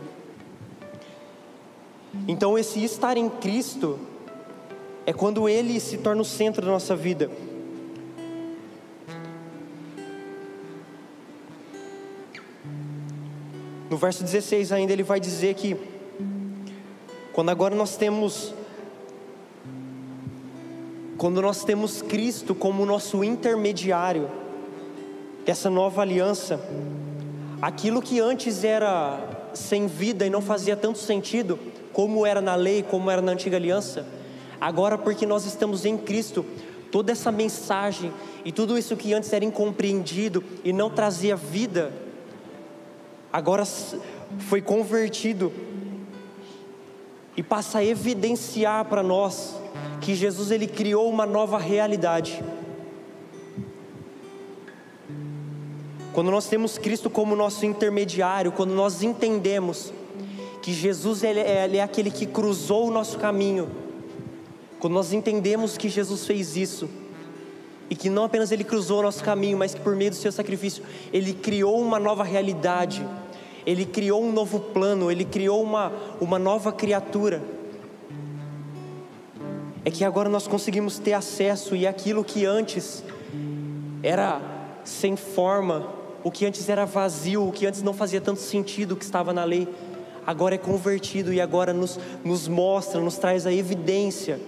[2.27, 3.99] Então, esse estar em Cristo
[5.05, 7.29] é quando Ele se torna o centro da nossa vida.
[13.93, 15.77] No verso 16 ainda ele vai dizer que
[17.31, 18.51] quando agora nós temos
[21.15, 24.31] quando nós temos Cristo como nosso intermediário
[25.45, 26.59] dessa nova aliança,
[27.61, 29.19] aquilo que antes era
[29.53, 31.59] sem vida e não fazia tanto sentido,
[31.91, 34.05] como era na lei, como era na antiga aliança,
[34.63, 36.45] Agora, porque nós estamos em Cristo,
[36.89, 38.13] toda essa mensagem
[38.45, 41.91] e tudo isso que antes era incompreendido e não trazia vida,
[43.31, 43.65] agora
[44.39, 45.51] foi convertido
[47.35, 49.57] e passa a evidenciar para nós
[49.99, 52.41] que Jesus ele criou uma nova realidade.
[56.13, 59.91] Quando nós temos Cristo como nosso intermediário, quando nós entendemos
[60.61, 63.69] que Jesus ele é, ele é aquele que cruzou o nosso caminho,
[64.79, 66.87] quando nós entendemos que Jesus fez isso,
[67.89, 70.31] e que não apenas Ele cruzou o nosso caminho, mas que por meio do seu
[70.31, 73.05] sacrifício, Ele criou uma nova realidade,
[73.65, 77.41] Ele criou um novo plano, Ele criou uma, uma nova criatura.
[79.85, 83.03] é que agora nós conseguimos ter acesso e aquilo que antes
[84.01, 84.41] era
[84.83, 85.87] sem forma,
[86.23, 89.43] o que antes era vazio, o que antes não fazia tanto sentido que estava na
[89.43, 89.67] lei,
[90.25, 94.39] agora é convertido e agora nos, nos mostra, nos traz a evidência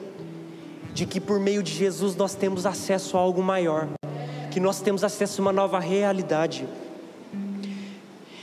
[0.93, 3.89] de que por meio de Jesus nós temos acesso a algo maior,
[4.49, 6.65] que nós temos acesso a uma nova realidade.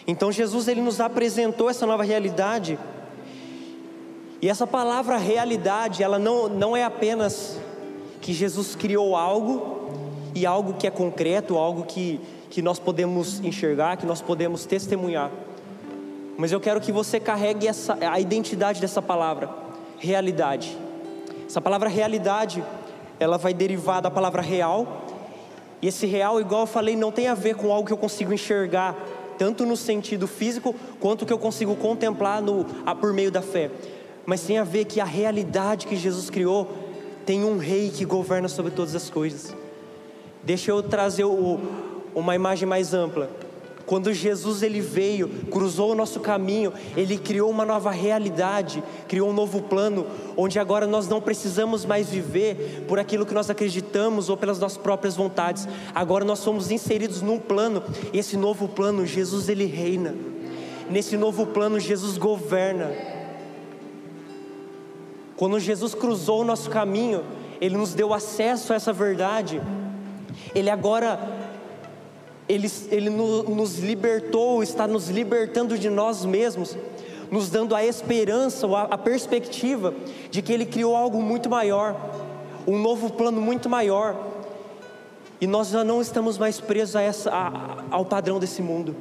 [0.07, 2.79] Então Jesus ele nos apresentou essa nova realidade.
[4.43, 7.59] E essa palavra realidade, ela não, não é apenas
[8.21, 9.91] que Jesus criou algo
[10.35, 12.21] e algo que é concreto, algo que,
[12.53, 15.31] que nós podemos enxergar, que nós podemos testemunhar.
[16.37, 19.49] Mas eu quero que você carregue essa, a identidade dessa palavra,
[19.99, 20.77] realidade.
[21.47, 22.63] Essa palavra realidade,
[23.19, 25.07] ela vai derivar da palavra real.
[25.81, 28.35] E esse real, igual eu falei, não tem a ver com algo que eu consigo
[28.35, 28.99] enxergar,
[29.39, 33.71] tanto no sentido físico, quanto que eu consigo contemplar no, a, por meio da fé.
[34.27, 36.69] Mas tem a ver que a realidade que Jesus criou
[37.25, 39.57] tem um rei que governa sobre todas as coisas.
[40.45, 41.61] Deixa eu trazer o,
[42.15, 43.31] uma imagem mais ampla.
[43.85, 49.33] Quando Jesus ele veio, cruzou o nosso caminho, ele criou uma nova realidade, criou um
[49.33, 54.37] novo plano, onde agora nós não precisamos mais viver por aquilo que nós acreditamos ou
[54.37, 55.69] pelas nossas próprias vontades.
[55.95, 60.15] Agora nós somos inseridos num plano, e esse novo plano, Jesus ele reina.
[60.89, 62.93] Nesse novo plano, Jesus governa.
[65.37, 67.25] Quando Jesus cruzou o nosso caminho,
[67.61, 69.61] ele nos deu acesso a essa verdade.
[70.55, 71.42] Ele agora
[72.49, 76.77] ele, ele nos libertou, está nos libertando de nós mesmos,
[77.31, 79.95] nos dando a esperança, a, a perspectiva
[80.31, 81.97] de que Ele criou algo muito maior,
[82.67, 84.17] um novo plano muito maior,
[85.41, 88.95] e nós já não estamos mais presos a essa, a, ao padrão desse mundo.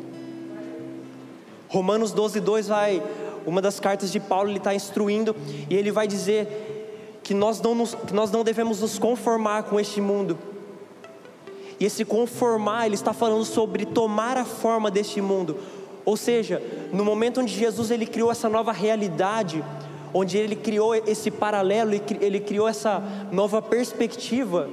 [1.67, 3.04] Romanos 12, 2 vai,
[3.45, 5.36] uma das cartas de Paulo, ele está instruindo,
[5.69, 9.80] e ele vai dizer que nós não, nos, que nós não devemos nos conformar com
[9.80, 10.38] este mundo,
[11.82, 15.58] e esse conformar, ele está falando sobre tomar a forma deste mundo.
[16.06, 16.62] Ou seja,
[16.94, 19.65] no momento onde Jesus ele criou essa nova realidade,
[20.13, 21.91] onde ele criou esse paralelo,
[22.22, 24.70] ele criou essa nova perspectiva,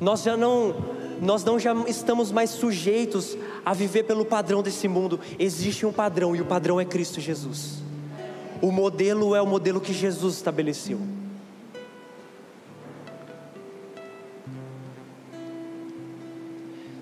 [0.00, 0.74] nós já não
[1.22, 5.20] nós não já estamos mais sujeitos a viver pelo padrão desse mundo.
[5.38, 7.74] Existe um padrão e o padrão é Cristo Jesus.
[8.60, 10.98] O modelo é o modelo que Jesus estabeleceu.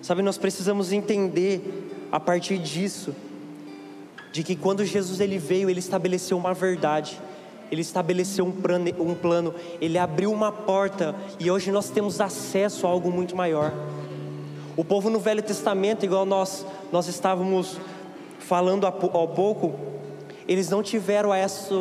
[0.02, 3.14] Sabe, nós precisamos entender a partir disso,
[4.32, 7.20] de que quando Jesus ele veio, ele estabeleceu uma verdade,
[7.70, 12.84] ele estabeleceu um plano, um plano, ele abriu uma porta e hoje nós temos acesso
[12.84, 13.72] a algo muito maior.
[14.76, 17.78] O povo no Velho Testamento, igual nós, nós estávamos
[18.40, 19.72] falando há pouco,
[20.48, 21.30] eles não tiveram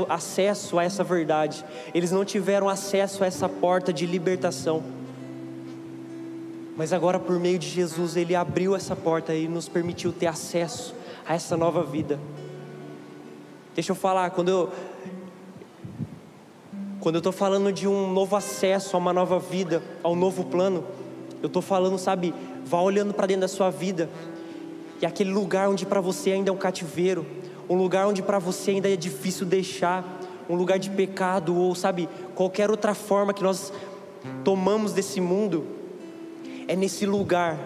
[0.07, 5.00] acesso a essa verdade, eles não tiveram acesso a essa porta de libertação.
[6.75, 10.95] Mas agora, por meio de Jesus, Ele abriu essa porta e nos permitiu ter acesso
[11.27, 12.19] a essa nova vida.
[13.75, 14.69] Deixa eu falar, quando eu.
[16.99, 20.45] Quando eu estou falando de um novo acesso a uma nova vida, a um novo
[20.45, 20.83] plano,
[21.41, 22.31] eu estou falando, sabe,
[22.63, 24.07] vá olhando para dentro da sua vida,
[25.01, 27.25] e aquele lugar onde para você ainda é um cativeiro,
[27.67, 30.05] um lugar onde para você ainda é difícil deixar,
[30.47, 33.73] um lugar de pecado, ou sabe, qualquer outra forma que nós
[34.43, 35.65] tomamos desse mundo,
[36.71, 37.59] é nesse lugar,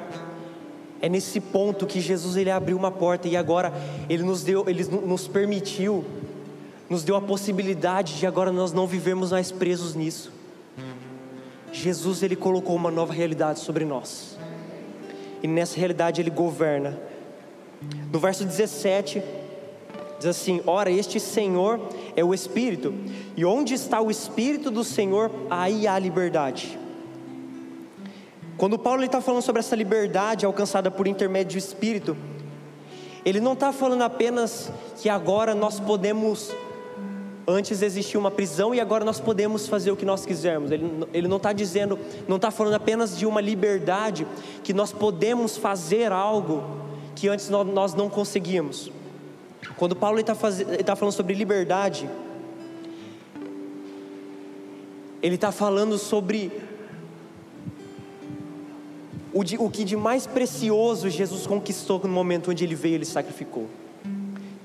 [0.99, 3.71] é nesse ponto que Jesus ele abriu uma porta e agora
[4.09, 6.03] ele nos deu, ele nos permitiu,
[6.89, 10.31] nos deu a possibilidade de agora nós não vivemos mais presos nisso.
[11.71, 14.39] Jesus ele colocou uma nova realidade sobre nós.
[15.43, 16.99] E nessa realidade ele governa.
[18.11, 19.21] No verso 17
[20.17, 21.79] diz assim: Ora, este Senhor
[22.15, 22.91] é o Espírito,
[23.37, 26.79] e onde está o Espírito do Senhor, aí há liberdade.
[28.57, 32.15] Quando Paulo está falando sobre essa liberdade alcançada por intermédio do Espírito,
[33.25, 36.55] ele não está falando apenas que agora nós podemos,
[37.45, 40.71] antes existia uma prisão e agora nós podemos fazer o que nós quisermos.
[40.71, 44.25] Ele, ele não está dizendo, não está falando apenas de uma liberdade,
[44.63, 46.63] que nós podemos fazer algo
[47.13, 48.89] que antes nós, não conseguíamos.
[49.75, 52.09] Quando Paulo está tá falando sobre liberdade,
[55.21, 56.51] ele está falando sobre
[59.35, 63.05] o, de, o que de mais precioso Jesus conquistou no momento onde ele veio, ele
[63.05, 63.67] sacrificou.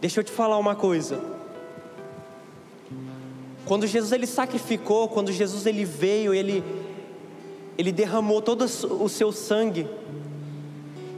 [0.01, 1.21] Deixa eu te falar uma coisa.
[3.67, 6.63] Quando Jesus ele sacrificou, quando Jesus ele veio, ele
[7.77, 9.89] ele derramou todo o seu sangue.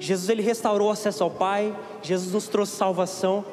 [0.00, 3.44] Jesus ele restaurou o acesso ao Pai, Jesus nos trouxe salvação.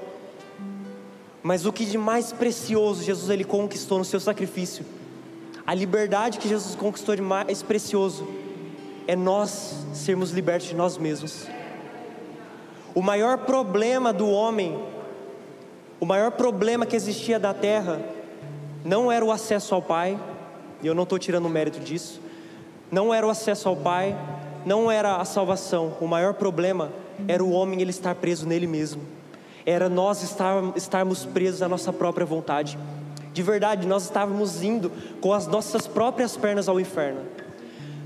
[1.43, 4.85] Mas o que de mais precioso Jesus ele conquistou no seu sacrifício
[5.65, 8.25] A liberdade que Jesus conquistou de mais precioso
[9.09, 11.47] é nós sermos libertos de nós mesmos.
[12.93, 14.79] O maior problema do homem,
[15.99, 17.99] o maior problema que existia da terra,
[18.85, 20.19] não era o acesso ao Pai,
[20.83, 22.21] e eu não estou tirando o mérito disso,
[22.91, 24.15] não era o acesso ao Pai,
[24.63, 26.91] não era a salvação, o maior problema
[27.27, 29.01] era o homem ele estar preso nele mesmo,
[29.65, 32.77] era nós estar, estarmos presos à nossa própria vontade.
[33.33, 37.21] De verdade, nós estávamos indo com as nossas próprias pernas ao inferno.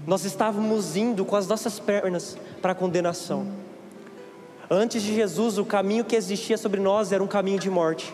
[0.05, 3.47] Nós estávamos indo com as nossas pernas para a condenação.
[4.69, 8.13] Antes de Jesus, o caminho que existia sobre nós era um caminho de morte.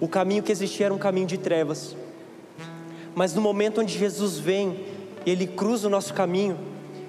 [0.00, 1.96] O caminho que existia era um caminho de trevas.
[3.14, 4.84] Mas no momento onde Jesus vem,
[5.24, 6.58] ele cruza o nosso caminho,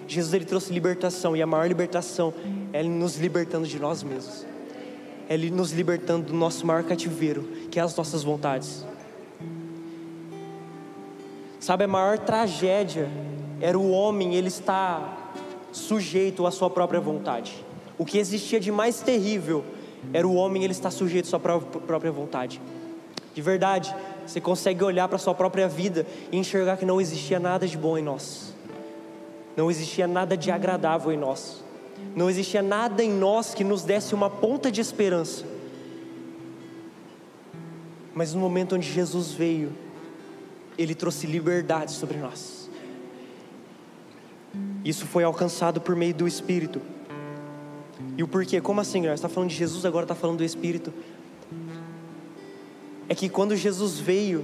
[0.07, 2.33] Jesus ele trouxe libertação e a maior libertação
[2.71, 4.45] é ele nos libertando de nós mesmos.
[5.27, 8.85] É ele nos libertando do nosso maior cativeiro, que é as nossas vontades.
[11.59, 13.09] Sabe, a maior tragédia
[13.65, 15.31] era o homem, ele está
[15.71, 17.65] sujeito à sua própria vontade.
[17.97, 19.65] O que existia de mais terrível
[20.13, 22.61] era o homem, ele está sujeito à sua própria vontade.
[23.33, 27.39] De verdade, você consegue olhar para a sua própria vida e enxergar que não existia
[27.39, 28.53] nada de bom em nós.
[29.57, 31.63] Não existia nada de agradável em nós.
[32.15, 35.43] Não existia nada em nós que nos desse uma ponta de esperança.
[38.13, 39.73] Mas no momento onde Jesus veio,
[40.77, 42.54] Ele trouxe liberdade sobre nós.
[44.83, 46.81] Isso foi alcançado por meio do Espírito.
[48.17, 48.61] E o porquê?
[48.61, 50.93] Como assim, Você está falando de Jesus, agora está falando do Espírito.
[53.09, 54.43] É que quando Jesus veio,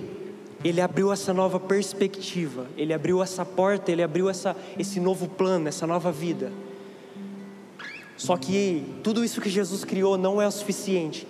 [0.63, 5.67] Ele abriu essa nova perspectiva, Ele abriu essa porta, Ele abriu essa, esse novo plano,
[5.67, 6.51] essa nova vida.
[8.17, 11.27] Só que tudo isso que Jesus criou não é o suficiente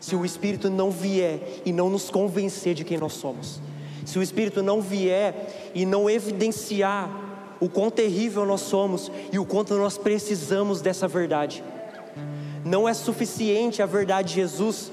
[0.00, 3.60] se o Espírito não vier e não nos convencer de quem nós somos.
[4.04, 7.10] Se o Espírito não vier e não evidenciar
[7.60, 11.62] o quão terrível nós somos e o quanto nós precisamos dessa verdade.
[12.64, 14.92] Não é suficiente a verdade de Jesus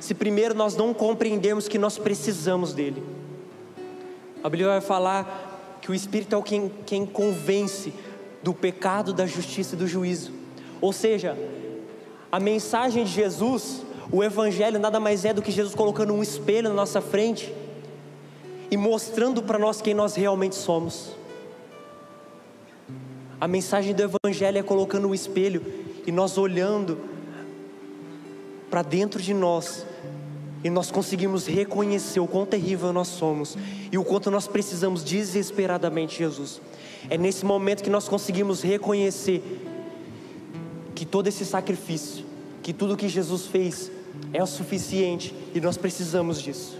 [0.00, 3.02] se primeiro nós não compreendermos que nós precisamos dele.
[4.42, 7.92] A Bíblia vai falar que o Espírito é quem, quem convence
[8.42, 10.32] do pecado, da justiça e do juízo.
[10.80, 11.36] Ou seja,
[12.30, 16.68] a mensagem de Jesus, o Evangelho, nada mais é do que Jesus colocando um espelho
[16.68, 17.52] na nossa frente
[18.70, 21.16] e mostrando para nós quem nós realmente somos.
[23.40, 25.62] A mensagem do Evangelho é colocando um espelho
[26.06, 26.98] e nós olhando
[28.70, 29.84] para dentro de nós
[30.64, 33.56] e nós conseguimos reconhecer o quão terrível nós somos
[33.92, 36.62] e o quanto nós precisamos desesperadamente de Jesus.
[37.10, 39.42] É nesse momento que nós conseguimos reconhecer
[40.94, 42.24] que todo esse sacrifício,
[42.62, 43.92] que tudo que Jesus fez
[44.32, 46.78] é o suficiente e nós precisamos disso.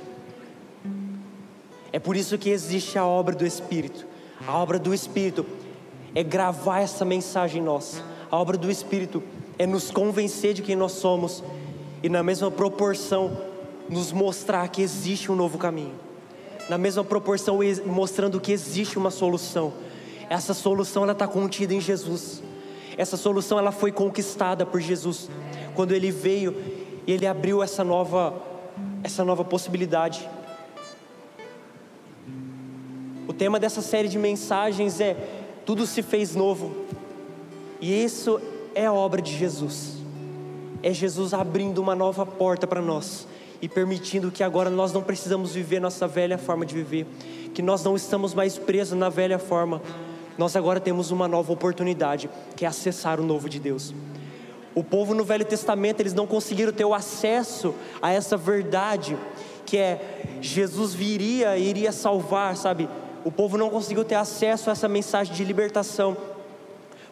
[1.92, 4.06] É por isso que existe a obra do Espírito.
[4.46, 5.46] A obra do Espírito
[6.16, 8.02] é gravar essa mensagem em nós.
[8.30, 9.22] A obra do Espírito
[9.58, 11.44] é nos convencer de quem nós somos
[12.02, 13.36] e, na mesma proporção,
[13.86, 15.92] nos mostrar que existe um novo caminho.
[16.70, 19.74] Na mesma proporção, mostrando que existe uma solução.
[20.30, 22.42] Essa solução ela está contida em Jesus.
[22.96, 25.28] Essa solução ela foi conquistada por Jesus
[25.74, 26.56] quando ele veio
[27.06, 28.42] e ele abriu essa nova
[29.04, 30.26] essa nova possibilidade.
[33.28, 36.74] O tema dessa série de mensagens é tudo se fez novo.
[37.80, 38.40] E isso
[38.74, 39.96] é a obra de Jesus.
[40.82, 43.26] É Jesus abrindo uma nova porta para nós
[43.60, 47.06] e permitindo que agora nós não precisamos viver nossa velha forma de viver,
[47.52, 49.82] que nós não estamos mais presos na velha forma,
[50.38, 53.94] nós agora temos uma nova oportunidade, que é acessar o novo de Deus.
[54.74, 59.16] O povo no Velho Testamento, eles não conseguiram ter o acesso a essa verdade,
[59.64, 62.86] que é Jesus viria e iria salvar, sabe?
[63.26, 66.16] O povo não conseguiu ter acesso a essa mensagem de libertação,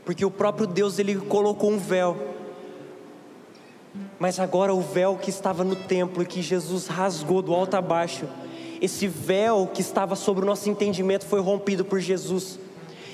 [0.04, 2.16] porque o próprio Deus ele colocou um véu.
[4.16, 7.82] Mas agora o véu que estava no templo e que Jesus rasgou do alto a
[7.82, 8.28] baixo,
[8.80, 12.60] esse véu que estava sobre o nosso entendimento foi rompido por Jesus.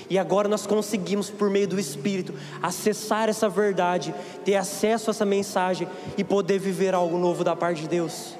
[0.07, 4.13] E agora nós conseguimos, por meio do Espírito, acessar essa verdade,
[4.45, 5.87] ter acesso a essa mensagem
[6.19, 8.35] e poder viver algo novo da parte de Deus.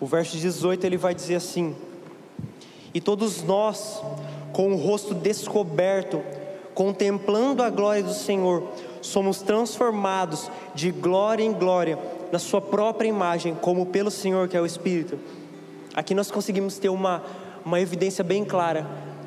[0.00, 1.76] O verso 18 ele vai dizer assim:
[2.94, 4.02] E todos nós,
[4.52, 6.22] com o rosto descoberto,
[6.74, 8.64] contemplando a glória do Senhor,
[9.02, 11.98] somos transformados de glória em glória
[12.32, 15.18] na Sua própria imagem, como pelo Senhor que é o Espírito.
[15.94, 17.22] Aqui nós conseguimos ter uma
[17.64, 18.86] uma evidência bem clara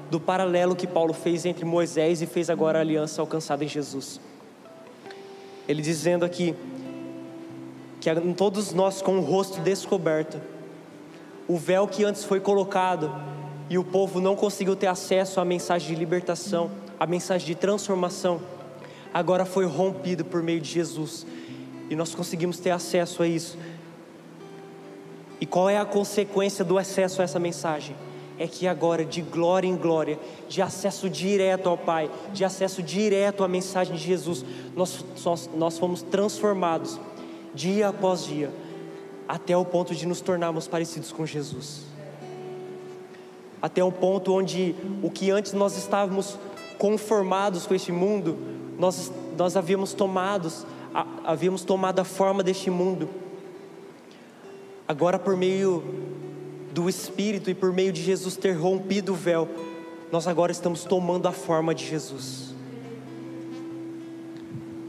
[0.10, 4.20] do paralelo que Paulo fez entre Moisés e fez agora a aliança alcançada em Jesus.
[5.68, 6.56] Ele dizendo aqui
[8.00, 10.40] que todos nós com o rosto descoberto,
[11.54, 13.14] o véu que antes foi colocado
[13.70, 18.42] e o povo não conseguiu ter acesso à mensagem de libertação, à mensagem de transformação,
[19.14, 21.28] agora foi rompido por meio de Jesus
[21.92, 23.56] e nós conseguimos ter acesso a isso.
[25.40, 27.96] E qual é a consequência do acesso a essa mensagem?
[28.40, 30.18] É que agora, de glória em glória,
[30.50, 34.44] de acesso direto ao Pai, de acesso direto à mensagem de Jesus,
[34.76, 37.00] nós, nós, nós fomos transformados
[37.54, 38.52] dia após dia,
[39.28, 41.84] até o ponto de nos tornarmos parecidos com Jesus.
[43.62, 46.38] Até o ponto onde o que antes nós estávamos
[46.78, 48.38] conformados com este mundo,
[48.78, 50.66] nós, nós havíamos tomados,
[51.24, 53.10] havíamos tomado a forma deste mundo.
[54.88, 55.82] Agora, por meio
[56.74, 59.48] do Espírito e por meio de Jesus ter rompido o véu,
[60.12, 62.54] nós agora estamos tomando a forma de Jesus.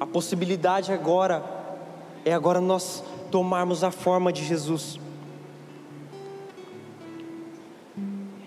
[0.01, 1.45] A possibilidade agora
[2.25, 3.05] é agora nós
[3.35, 5.01] tomarmos a forma de Jesus.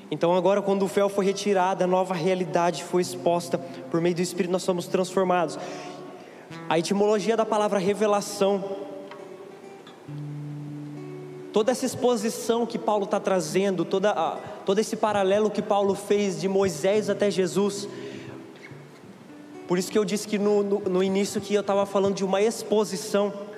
[0.10, 3.58] Então, agora, quando o véu foi retirado, a nova realidade foi exposta.
[3.92, 5.60] Por meio do Espírito, nós somos transformados.
[6.70, 8.64] A etimologia da palavra revelação,
[11.52, 16.48] toda essa exposição que Paulo está trazendo, toda, todo esse paralelo que Paulo fez de
[16.48, 17.90] Moisés até Jesus,
[19.68, 22.24] por isso que eu disse que no, no, no início que eu estava falando de
[22.24, 23.57] uma exposição.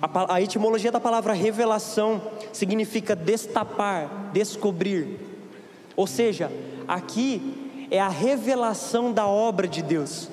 [0.00, 2.20] A, a etimologia da palavra revelação
[2.52, 5.18] significa destapar, descobrir.
[5.96, 6.50] Ou seja,
[6.86, 10.28] aqui é a revelação da obra de Deus.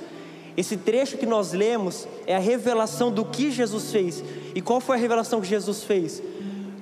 [0.56, 4.24] Esse trecho que nós lemos é a revelação do que Jesus fez.
[4.54, 6.22] E qual foi a revelação que Jesus fez?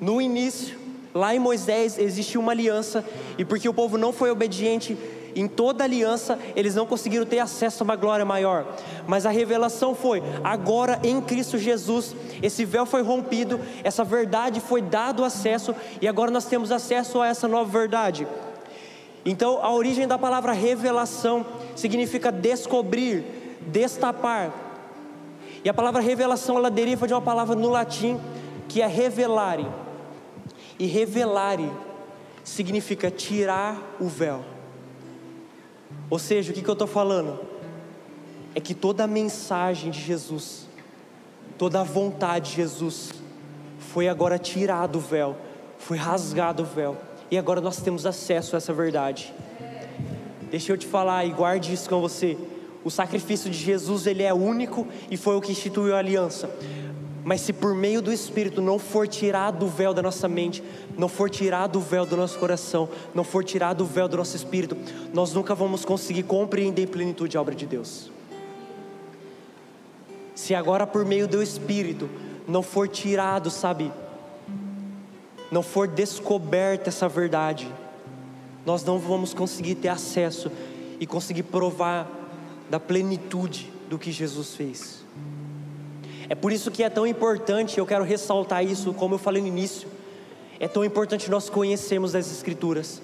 [0.01, 0.77] No início,
[1.13, 3.05] lá em Moisés, existiu uma aliança,
[3.37, 4.97] e porque o povo não foi obediente,
[5.35, 8.65] em toda aliança, eles não conseguiram ter acesso a uma glória maior.
[9.07, 14.81] Mas a revelação foi: agora em Cristo Jesus, esse véu foi rompido, essa verdade foi
[14.81, 18.27] dado acesso, e agora nós temos acesso a essa nova verdade.
[19.25, 23.23] Então, a origem da palavra revelação significa descobrir,
[23.67, 24.51] destapar.
[25.63, 28.19] E a palavra revelação ela deriva de uma palavra no latim
[28.67, 29.67] que é revelare.
[30.79, 31.71] E revelare
[32.43, 34.43] significa tirar o véu.
[36.11, 37.39] Ou seja, o que, que eu estou falando?
[38.53, 40.67] É que toda a mensagem de Jesus,
[41.57, 43.13] toda a vontade de Jesus,
[43.79, 45.37] foi agora tirado o véu,
[45.79, 46.97] foi rasgado o véu,
[47.31, 49.33] e agora nós temos acesso a essa verdade.
[50.49, 52.37] Deixa eu te falar e guarde isso com você.
[52.83, 56.49] O sacrifício de Jesus ele é único e foi o que instituiu a aliança.
[57.23, 60.63] Mas se por meio do Espírito não for tirado o véu da nossa mente,
[60.97, 64.35] não for tirado o véu do nosso coração, não for tirado o véu do nosso
[64.35, 64.75] espírito,
[65.13, 68.09] nós nunca vamos conseguir compreender em plenitude a obra de Deus.
[70.33, 72.09] Se agora por meio do Espírito
[72.47, 73.91] não for tirado, sabe,
[75.51, 77.71] não for descoberta essa verdade,
[78.65, 80.51] nós não vamos conseguir ter acesso
[80.99, 82.09] e conseguir provar
[82.69, 85.00] da plenitude do que Jesus fez.
[86.31, 89.49] É por isso que é tão importante, eu quero ressaltar isso, como eu falei no
[89.49, 89.89] início,
[90.61, 93.01] é tão importante nós conhecermos as Escrituras.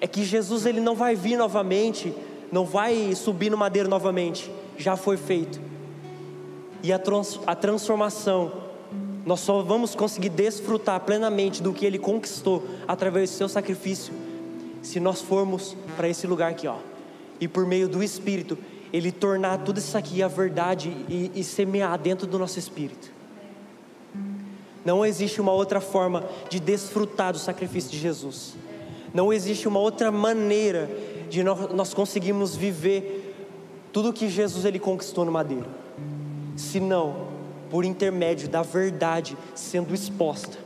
[0.00, 2.14] É que Jesus ele não vai vir novamente,
[2.50, 5.60] não vai subir no madeiro novamente, já foi feito.
[6.82, 8.50] E a, trans, a transformação,
[9.26, 14.14] nós só vamos conseguir desfrutar plenamente do que Ele conquistou através do seu sacrifício,
[14.80, 16.76] se nós formos para esse lugar aqui, ó,
[17.38, 18.56] e por meio do Espírito
[18.92, 23.10] ele tornar tudo isso aqui a verdade e, e semear dentro do nosso espírito.
[24.84, 28.54] Não existe uma outra forma de desfrutar do sacrifício de Jesus.
[29.12, 30.88] Não existe uma outra maneira
[31.28, 33.34] de nós, nós conseguirmos viver
[33.92, 35.66] tudo que Jesus ele conquistou no madeiro,
[36.56, 37.28] senão
[37.70, 40.56] por intermédio da verdade sendo exposta,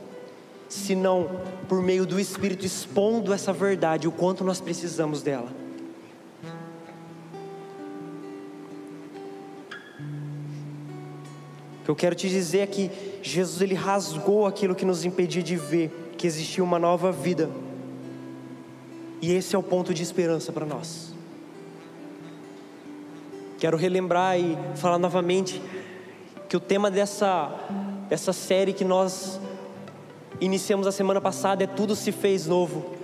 [0.69, 1.29] senão
[1.67, 5.62] por meio do Espírito expondo essa verdade, o quanto nós precisamos dela.
[11.83, 12.89] O que eu quero te dizer é que
[13.21, 17.49] Jesus ele rasgou aquilo que nos impedia de ver que existia uma nova vida.
[19.21, 21.13] E esse é o ponto de esperança para nós.
[23.59, 25.61] Quero relembrar e falar novamente
[26.47, 27.53] que o tema dessa,
[28.07, 29.37] dessa série que nós
[30.39, 32.95] iniciamos a semana passada é Tudo se fez novo.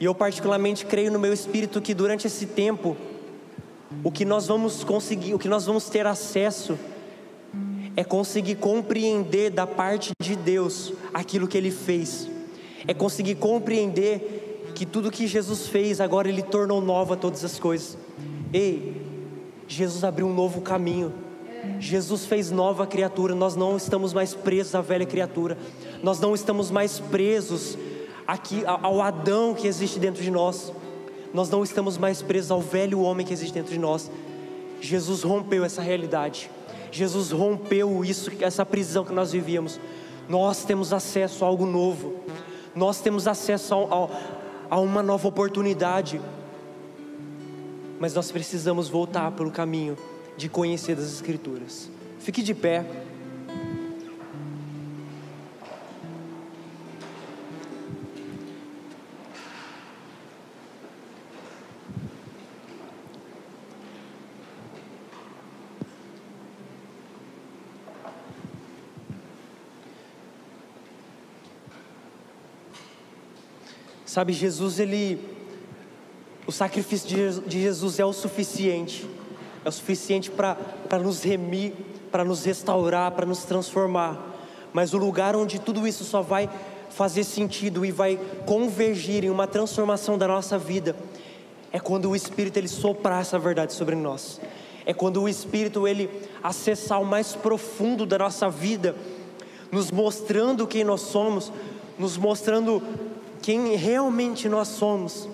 [0.00, 2.96] E eu particularmente creio no meu espírito que durante esse tempo
[4.02, 6.78] o que nós vamos conseguir, o que nós vamos ter acesso
[7.98, 12.30] é conseguir compreender da parte de Deus aquilo que Ele fez,
[12.86, 17.98] é conseguir compreender que tudo que Jesus fez agora Ele tornou nova todas as coisas.
[18.52, 19.02] Ei,
[19.66, 21.12] Jesus abriu um novo caminho,
[21.80, 25.58] Jesus fez nova criatura, nós não estamos mais presos à velha criatura,
[26.00, 27.76] nós não estamos mais presos
[28.24, 30.72] aqui ao Adão que existe dentro de nós,
[31.34, 34.08] nós não estamos mais presos ao velho homem que existe dentro de nós.
[34.80, 36.48] Jesus rompeu essa realidade,
[36.90, 39.80] Jesus rompeu isso, essa prisão que nós vivíamos.
[40.28, 42.16] Nós temos acesso a algo novo,
[42.74, 46.20] nós temos acesso a, a, a uma nova oportunidade,
[47.98, 49.96] mas nós precisamos voltar pelo caminho
[50.36, 51.90] de conhecer das Escrituras.
[52.20, 52.84] Fique de pé.
[74.18, 75.16] Sabe, Jesus, ele.
[76.44, 79.08] O sacrifício de Jesus é o suficiente
[79.64, 81.72] é o suficiente para nos remir,
[82.10, 84.18] para nos restaurar, para nos transformar.
[84.72, 86.50] Mas o lugar onde tudo isso só vai
[86.90, 90.96] fazer sentido e vai convergir em uma transformação da nossa vida
[91.70, 94.40] é quando o Espírito ele soprar essa verdade sobre nós.
[94.84, 96.10] É quando o Espírito ele
[96.42, 98.96] acessar o mais profundo da nossa vida,
[99.70, 101.52] nos mostrando quem nós somos,
[101.96, 102.82] nos mostrando
[103.48, 105.26] quem realmente nós somos.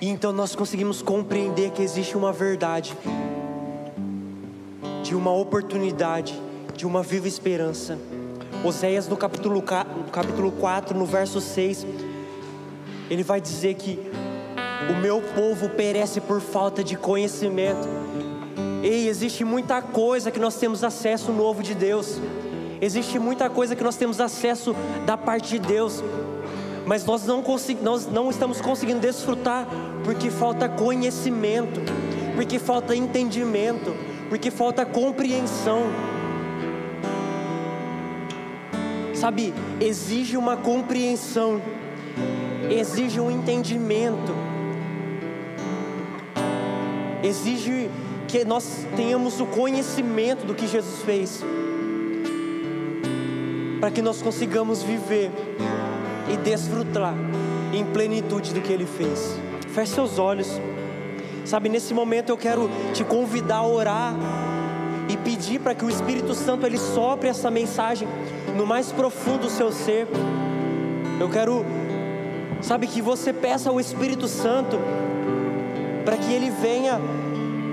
[0.00, 2.96] E então nós conseguimos compreender que existe uma verdade,
[5.02, 6.40] de uma oportunidade,
[6.74, 7.98] de uma viva esperança.
[8.64, 9.62] Oséias no capítulo,
[10.10, 11.86] capítulo 4, no verso 6,
[13.10, 13.98] ele vai dizer que
[14.90, 17.86] o meu povo perece por falta de conhecimento.
[18.82, 22.18] Ei, existe muita coisa que nós temos acesso novo de Deus.
[22.82, 24.76] Existe muita coisa que nós temos acesso
[25.06, 26.02] da parte de Deus
[26.86, 27.44] mas nós não,
[27.80, 29.66] nós não estamos conseguindo desfrutar
[30.04, 31.80] porque falta conhecimento,
[32.34, 33.94] porque falta entendimento,
[34.28, 35.82] porque falta compreensão.
[39.14, 41.62] Sabe, exige uma compreensão,
[42.68, 44.34] exige um entendimento,
[47.22, 47.88] exige
[48.26, 51.44] que nós tenhamos o conhecimento do que Jesus fez,
[53.82, 55.28] para que nós consigamos viver
[56.32, 57.16] e desfrutar
[57.72, 59.36] em plenitude do que Ele fez.
[59.74, 60.60] Feche seus olhos.
[61.44, 64.14] Sabe, nesse momento eu quero te convidar a orar
[65.08, 68.06] e pedir para que o Espírito Santo ele sopre essa mensagem
[68.56, 70.06] no mais profundo do seu ser.
[71.18, 71.66] Eu quero,
[72.60, 74.78] sabe, que você peça ao Espírito Santo
[76.04, 77.00] para que ele venha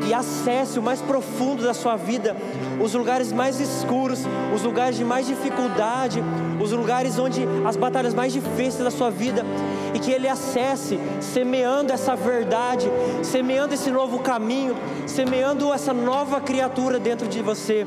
[0.08, 2.36] e acesse o mais profundo da sua vida,
[2.82, 4.20] os lugares mais escuros,
[4.54, 6.24] os lugares de mais dificuldade,
[6.62, 9.46] os lugares onde as batalhas mais difíceis da sua vida,
[9.94, 12.90] e que Ele acesse, semeando essa verdade,
[13.24, 14.76] semeando esse novo caminho,
[15.08, 17.86] semeando essa nova criatura dentro de você.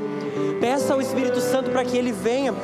[0.61, 2.55] Peça ao Espírito Santo para que Ele venha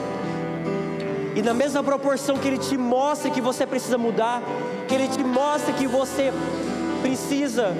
[1.38, 4.42] e na mesma proporção que Ele te mostre que você precisa mudar,
[4.88, 6.32] que Ele te mostre que você
[7.00, 7.76] precisa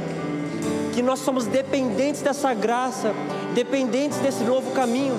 [0.98, 3.14] que nós somos dependentes dessa graça,
[3.54, 5.14] dependentes desse novo caminho.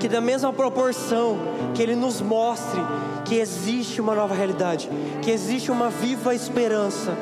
[0.00, 1.38] Que da mesma proporção
[1.72, 2.80] que Ele nos mostre
[3.24, 4.90] que existe uma nova realidade,
[5.22, 7.16] que existe uma viva esperança.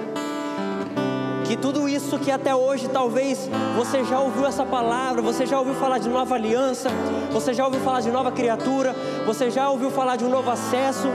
[1.44, 5.74] Que tudo isso que até hoje talvez você já ouviu essa palavra, você já ouviu
[5.74, 6.88] falar de nova aliança,
[7.30, 8.96] você já ouviu falar de nova criatura,
[9.26, 11.09] você já ouviu falar de um novo acesso,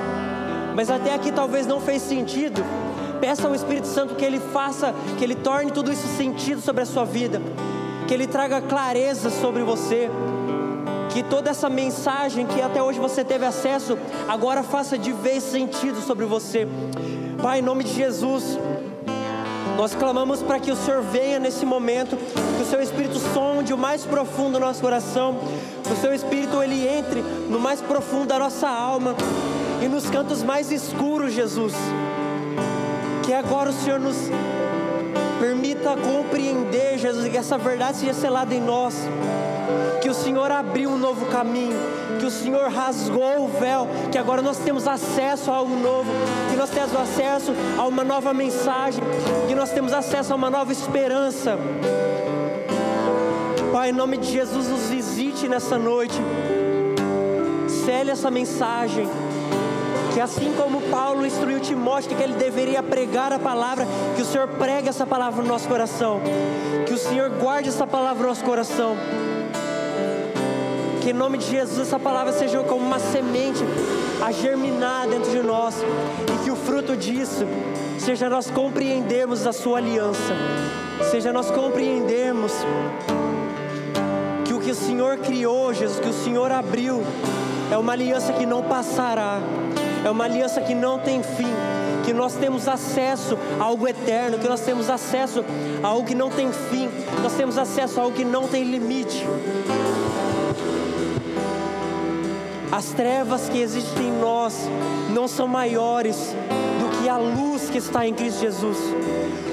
[0.75, 2.63] mas até aqui talvez não fez sentido,
[3.19, 6.85] Peça ao Espírito Santo que Ele faça, que Ele torne tudo isso sentido sobre a
[6.85, 7.41] sua vida,
[8.07, 10.09] que Ele traga clareza sobre você,
[11.09, 13.97] que toda essa mensagem que até hoje você teve acesso,
[14.27, 16.67] agora faça de vez sentido sobre você.
[17.41, 18.57] Pai, em nome de Jesus,
[19.77, 23.77] nós clamamos para que o Senhor venha nesse momento, que o seu Espírito sonde o
[23.77, 25.39] mais profundo do nosso coração,
[25.83, 29.15] que o seu Espírito ele entre no mais profundo da nossa alma
[29.81, 31.73] e nos cantos mais escuros, Jesus.
[33.29, 34.17] Que agora o Senhor nos
[35.39, 38.95] permita compreender, Jesus, que essa verdade seja selada em nós.
[40.01, 41.77] Que o Senhor abriu um novo caminho,
[42.19, 46.09] que o Senhor rasgou o véu, que agora nós temos acesso a algo novo,
[46.49, 49.03] que nós temos acesso a uma nova mensagem,
[49.47, 51.55] que nós temos acesso a uma nova esperança.
[53.71, 56.19] Pai, em nome de Jesus, nos visite nessa noite,
[57.85, 59.07] cele essa mensagem
[60.13, 63.85] que assim como Paulo instruiu Timóteo que ele deveria pregar a palavra,
[64.15, 66.19] que o Senhor pregue essa palavra no nosso coração,
[66.85, 68.95] que o Senhor guarde essa palavra no nosso coração.
[71.01, 73.63] Que em nome de Jesus essa palavra seja como uma semente
[74.21, 75.75] a germinar dentro de nós.
[76.33, 77.45] E que o fruto disso
[77.97, 80.33] seja nós compreendermos a sua aliança.
[81.09, 82.51] Seja nós compreendermos
[84.45, 87.01] que o que o Senhor criou, Jesus, que o Senhor abriu,
[87.71, 89.39] é uma aliança que não passará,
[90.05, 91.53] é uma aliança que não tem fim,
[92.05, 95.43] que nós temos acesso a algo eterno, que nós temos acesso
[95.83, 96.89] a algo que não tem fim,
[97.21, 99.25] nós temos acesso a algo que não tem limite.
[102.71, 104.55] As trevas que existem em nós
[105.13, 106.33] não são maiores
[106.79, 108.77] do que a luz que está em Cristo Jesus.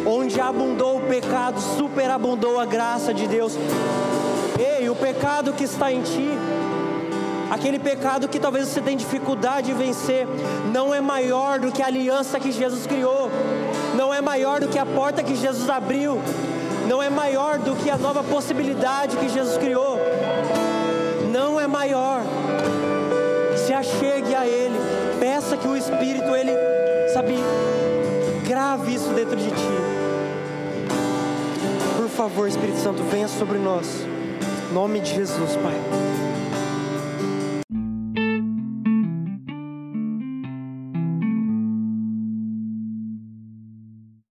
[0.07, 3.59] Onde abundou o pecado, superabundou a graça de Deus.
[4.59, 6.31] Ei, o pecado que está em ti,
[7.51, 10.27] aquele pecado que talvez você tenha dificuldade de vencer,
[10.73, 13.31] não é maior do que a aliança que Jesus criou,
[13.97, 16.21] não é maior do que a porta que Jesus abriu,
[16.89, 19.99] não é maior do que a nova possibilidade que Jesus criou,
[21.33, 22.23] não é maior.
[23.57, 24.79] Se achegue a Ele,
[25.19, 26.53] peça que o Espírito, Ele,
[27.13, 27.35] sabe,
[28.47, 29.97] grave isso dentro de ti.
[31.97, 33.87] Por favor, Espírito Santo, venha sobre nós.
[34.71, 36.16] Em nome de Jesus, Pai.